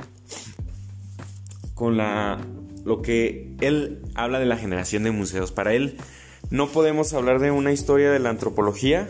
con 1.75 1.97
la 1.97 2.41
lo 2.85 3.03
que 3.03 3.55
él 3.61 4.01
habla 4.15 4.39
de 4.39 4.47
la 4.47 4.57
generación 4.57 5.03
de 5.03 5.11
museos. 5.11 5.53
Para 5.53 5.75
él, 5.75 5.99
no 6.51 6.69
podemos 6.69 7.13
hablar 7.13 7.39
de 7.39 7.51
una 7.51 7.73
historia 7.73 8.11
de 8.11 8.19
la 8.19 8.31
antropología 8.31 9.09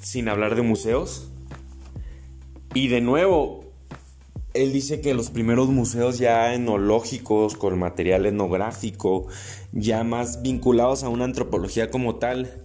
sin 0.00 0.28
hablar 0.28 0.56
de 0.56 0.62
museos. 0.62 1.28
Y 2.74 2.88
de 2.88 3.00
nuevo, 3.00 3.64
él 4.54 4.72
dice 4.72 5.00
que 5.00 5.14
los 5.14 5.30
primeros 5.30 5.68
museos 5.68 6.18
ya 6.18 6.52
etnológicos, 6.52 7.56
con 7.56 7.78
material 7.78 8.26
etnográfico, 8.26 9.28
ya 9.72 10.04
más 10.04 10.42
vinculados 10.42 11.04
a 11.04 11.08
una 11.08 11.24
antropología 11.24 11.90
como 11.90 12.16
tal, 12.16 12.62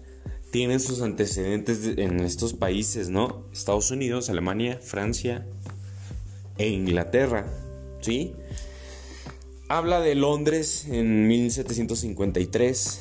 tienen 0.51 0.80
sus 0.80 1.01
antecedentes 1.01 1.86
en 1.97 2.19
estos 2.21 2.53
países, 2.53 3.10
¿no? 3.10 3.45
Estados 3.53 3.91
Unidos, 3.91 4.30
Alemania, 4.30 4.80
Francia 4.82 5.45
e 6.58 6.69
Inglaterra, 6.69 7.45
¿sí? 8.01 8.34
Habla 9.69 9.99
de 9.99 10.15
Londres 10.15 10.88
en 10.89 11.27
1753, 11.27 12.99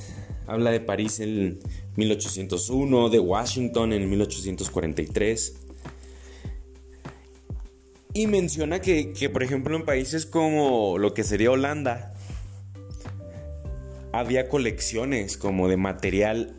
habla 0.49 0.73
de 0.73 0.81
París 0.81 1.21
en 1.21 1.61
1801, 1.95 3.09
de 3.09 3.21
Washington 3.21 3.93
en 3.93 4.11
1843. 4.11 5.55
Y 8.15 8.27
menciona 8.27 8.81
que, 8.81 9.31
por 9.33 9.45
ejemplo, 9.45 9.77
en 9.77 9.85
países 9.85 10.27
como 10.27 10.99
lo 10.99 11.15
que 11.15 11.23
sería 11.23 11.53
Holanda, 11.53 12.13
había 14.11 14.49
colecciones 14.49 15.37
como 15.37 15.69
de 15.69 15.77
material 15.77 16.57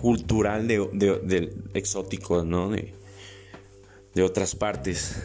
cultural 0.00 0.66
de, 0.66 1.54
exótico, 1.74 2.42
¿no? 2.42 2.70
De 2.70 4.22
otras 4.22 4.56
partes. 4.56 5.22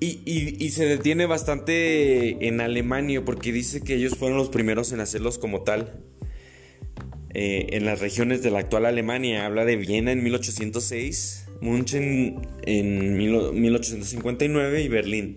Y, 0.00 0.70
se 0.70 0.86
detiene 0.86 1.26
bastante 1.26 2.46
en 2.46 2.60
Alemania 2.60 3.24
porque 3.24 3.50
dice 3.50 3.82
que 3.82 3.94
ellos 3.94 4.14
fueron 4.16 4.38
los 4.38 4.48
primeros 4.48 4.92
en 4.92 5.00
hacerlos 5.00 5.38
como 5.38 5.62
tal. 5.62 6.00
Eh, 7.34 7.76
en 7.76 7.84
las 7.84 8.00
regiones 8.00 8.42
de 8.42 8.50
la 8.50 8.60
actual 8.60 8.86
Alemania. 8.86 9.44
Habla 9.44 9.64
de 9.64 9.76
Viena 9.76 10.12
en 10.12 10.22
1806, 10.22 11.46
München 11.60 12.40
en 12.62 13.16
1859 13.16 14.82
y 14.82 14.88
Berlín 14.88 15.34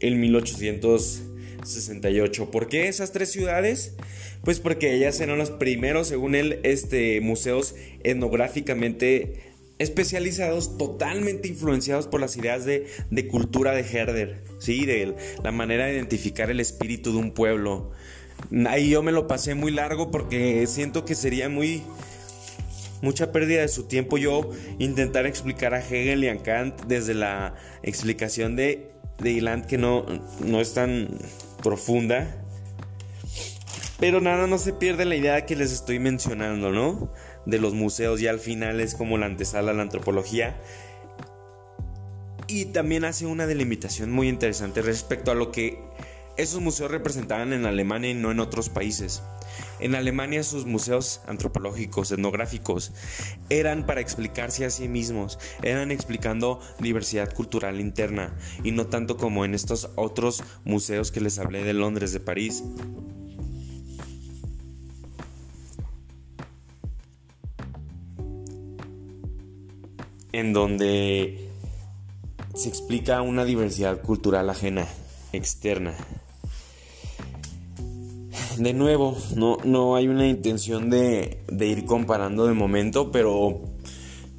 en 0.00 0.20
1868. 0.20 2.50
¿Por 2.50 2.68
qué 2.68 2.88
esas 2.88 3.12
tres 3.12 3.30
ciudades? 3.30 3.94
Pues 4.42 4.60
porque 4.60 4.94
ellas 4.94 5.20
eran 5.20 5.38
los 5.38 5.50
primeros, 5.50 6.08
según 6.08 6.34
él, 6.34 6.60
este, 6.62 7.20
museos 7.20 7.74
etnográficamente 8.02 9.49
especializados, 9.80 10.76
totalmente 10.76 11.48
influenciados 11.48 12.06
por 12.06 12.20
las 12.20 12.36
ideas 12.36 12.66
de, 12.66 12.86
cultura 13.28 13.72
de 13.72 13.80
Herder, 13.80 14.44
¿sí? 14.58 14.84
de 14.84 15.16
la 15.42 15.52
manera 15.52 15.86
de 15.86 15.94
identificar 15.94 16.50
el 16.50 16.60
espíritu 16.60 17.12
de 17.12 17.18
un 17.18 17.32
pueblo. 17.32 17.90
Ahí 18.68 18.90
yo 18.90 19.02
me 19.02 19.10
lo 19.10 19.26
pasé 19.26 19.54
muy 19.54 19.72
largo 19.72 20.10
porque 20.10 20.66
siento 20.66 21.06
que 21.06 21.14
sería 21.14 21.48
muy 21.48 21.82
mucha 23.00 23.32
pérdida 23.32 23.62
de 23.62 23.68
su 23.68 23.84
tiempo 23.84 24.18
yo 24.18 24.50
intentar 24.78 25.24
explicar 25.24 25.72
a 25.72 25.80
Hegel 25.80 26.24
y 26.24 26.28
a 26.28 26.36
Kant 26.42 26.82
desde 26.82 27.14
la 27.14 27.54
explicación 27.82 28.56
de, 28.56 28.90
de 29.18 29.62
que 29.66 29.78
no, 29.78 30.04
no 30.44 30.60
es 30.60 30.74
tan 30.74 31.08
profunda. 31.62 32.44
Pero 34.00 34.20
nada, 34.20 34.46
no 34.46 34.58
se 34.58 34.72
pierde 34.72 35.04
la 35.04 35.14
idea 35.14 35.46
que 35.46 35.56
les 35.56 35.72
estoy 35.72 35.98
mencionando, 35.98 36.72
¿no? 36.72 37.12
de 37.46 37.58
los 37.58 37.74
museos 37.74 38.20
ya 38.20 38.30
al 38.30 38.40
final 38.40 38.80
es 38.80 38.94
como 38.94 39.18
la 39.18 39.26
antesala 39.26 39.72
a 39.72 39.74
la 39.74 39.82
antropología. 39.82 40.60
Y 42.46 42.66
también 42.66 43.04
hace 43.04 43.26
una 43.26 43.46
delimitación 43.46 44.10
muy 44.10 44.28
interesante 44.28 44.82
respecto 44.82 45.30
a 45.30 45.34
lo 45.34 45.52
que 45.52 45.78
Esos 46.36 46.62
museos 46.62 46.90
representaban 46.90 47.52
en 47.52 47.66
Alemania 47.66 48.10
y 48.10 48.14
no 48.14 48.30
en 48.30 48.40
otros 48.40 48.70
países. 48.70 49.22
En 49.78 49.94
Alemania 49.94 50.42
sus 50.42 50.64
museos 50.64 51.20
antropológicos, 51.26 52.12
etnográficos, 52.12 52.92
eran 53.50 53.84
para 53.84 54.00
explicarse 54.00 54.64
a 54.64 54.70
sí 54.70 54.88
mismos, 54.88 55.38
eran 55.62 55.90
explicando 55.90 56.60
diversidad 56.78 57.34
cultural 57.34 57.78
interna 57.78 58.34
y 58.64 58.70
no 58.70 58.86
tanto 58.86 59.18
como 59.18 59.44
en 59.44 59.54
estos 59.54 59.90
otros 59.96 60.42
museos 60.64 61.10
que 61.10 61.20
les 61.20 61.38
hablé 61.38 61.62
de 61.62 61.74
Londres, 61.74 62.12
de 62.14 62.20
París. 62.20 62.62
En 70.32 70.52
donde 70.52 71.48
se 72.54 72.68
explica 72.68 73.22
una 73.22 73.44
diversidad 73.44 74.00
cultural 74.02 74.50
ajena, 74.50 74.86
externa 75.32 75.94
de 78.62 78.74
nuevo, 78.74 79.16
no, 79.36 79.56
no 79.64 79.96
hay 79.96 80.08
una 80.08 80.26
intención 80.26 80.90
de, 80.90 81.42
ir 81.60 81.84
comparando 81.86 82.46
de 82.46 82.52
momento, 82.52 83.10
pero 83.10 83.62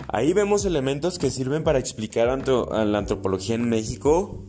ahí 0.08 0.34
vemos 0.34 0.66
elementos 0.66 1.18
que 1.18 1.32
sirven 1.32 1.64
para 1.64 1.80
explicar 1.80 2.30
a 2.30 2.86
la 2.86 2.98
antropología 2.98 3.56
en 3.56 3.68
México. 3.68 4.44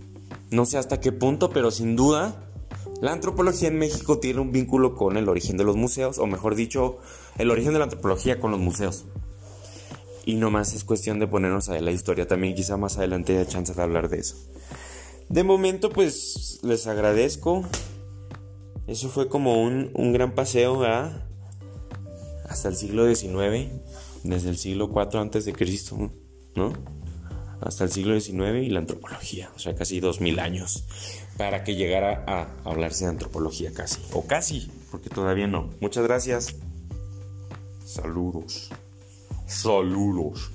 No 0.50 0.66
sé 0.66 0.76
hasta 0.76 1.00
qué 1.00 1.12
punto, 1.12 1.50
pero 1.50 1.70
sin 1.70 1.96
duda, 1.96 2.50
la 3.00 3.12
antropología 3.12 3.68
en 3.68 3.78
México 3.78 4.18
tiene 4.18 4.40
un 4.40 4.52
vínculo 4.52 4.94
con 4.94 5.16
el 5.16 5.28
origen 5.28 5.56
de 5.56 5.64
los 5.64 5.76
museos, 5.76 6.18
o 6.18 6.26
mejor 6.26 6.54
dicho, 6.54 6.98
el 7.38 7.50
origen 7.50 7.72
de 7.72 7.78
la 7.78 7.84
antropología 7.84 8.40
con 8.40 8.50
los 8.50 8.60
museos. 8.60 9.06
Y 10.24 10.34
no 10.34 10.50
más 10.50 10.74
es 10.74 10.84
cuestión 10.84 11.18
de 11.18 11.26
ponernos 11.26 11.68
a 11.68 11.80
la 11.80 11.90
historia 11.90 12.26
también, 12.26 12.54
quizá 12.54 12.76
más 12.76 12.98
adelante 12.98 13.36
haya 13.36 13.48
chance 13.48 13.74
de 13.74 13.82
hablar 13.82 14.08
de 14.08 14.18
eso. 14.18 14.36
De 15.28 15.44
momento, 15.44 15.90
pues 15.90 16.60
les 16.62 16.86
agradezco 16.86 17.64
eso 18.86 19.08
fue 19.08 19.28
como 19.28 19.62
un, 19.62 20.12
gran 20.12 20.34
paseo 20.34 20.82
hasta 22.48 22.68
el 22.68 22.76
siglo 22.76 23.06
XIX, 23.06 23.70
desde 24.24 24.50
el 24.50 24.58
siglo 24.58 24.90
IV 24.92 25.20
antes 25.20 25.44
de 25.44 25.52
Cristo, 25.52 26.10
¿no? 26.56 26.72
Hasta 27.60 27.84
el 27.84 27.92
siglo 27.92 28.20
XIX 28.20 28.64
y 28.64 28.70
la 28.70 28.80
antropología, 28.80 29.50
o 29.54 29.58
sea, 29.60 29.76
casi 29.76 30.00
dos 30.00 30.20
mil 30.20 30.40
años 30.40 30.84
para 31.38 31.62
que 31.62 31.76
llegara 31.76 32.24
a 32.26 32.48
hablarse 32.68 33.04
de 33.04 33.10
antropología 33.10 33.72
casi, 33.72 34.02
o 34.12 34.26
casi, 34.26 34.70
porque 34.90 35.08
todavía 35.08 35.46
no. 35.46 35.70
Muchas 35.80 36.04
gracias. 36.04 36.56
Saludos. 37.84 38.70
Solulos. 39.52 40.50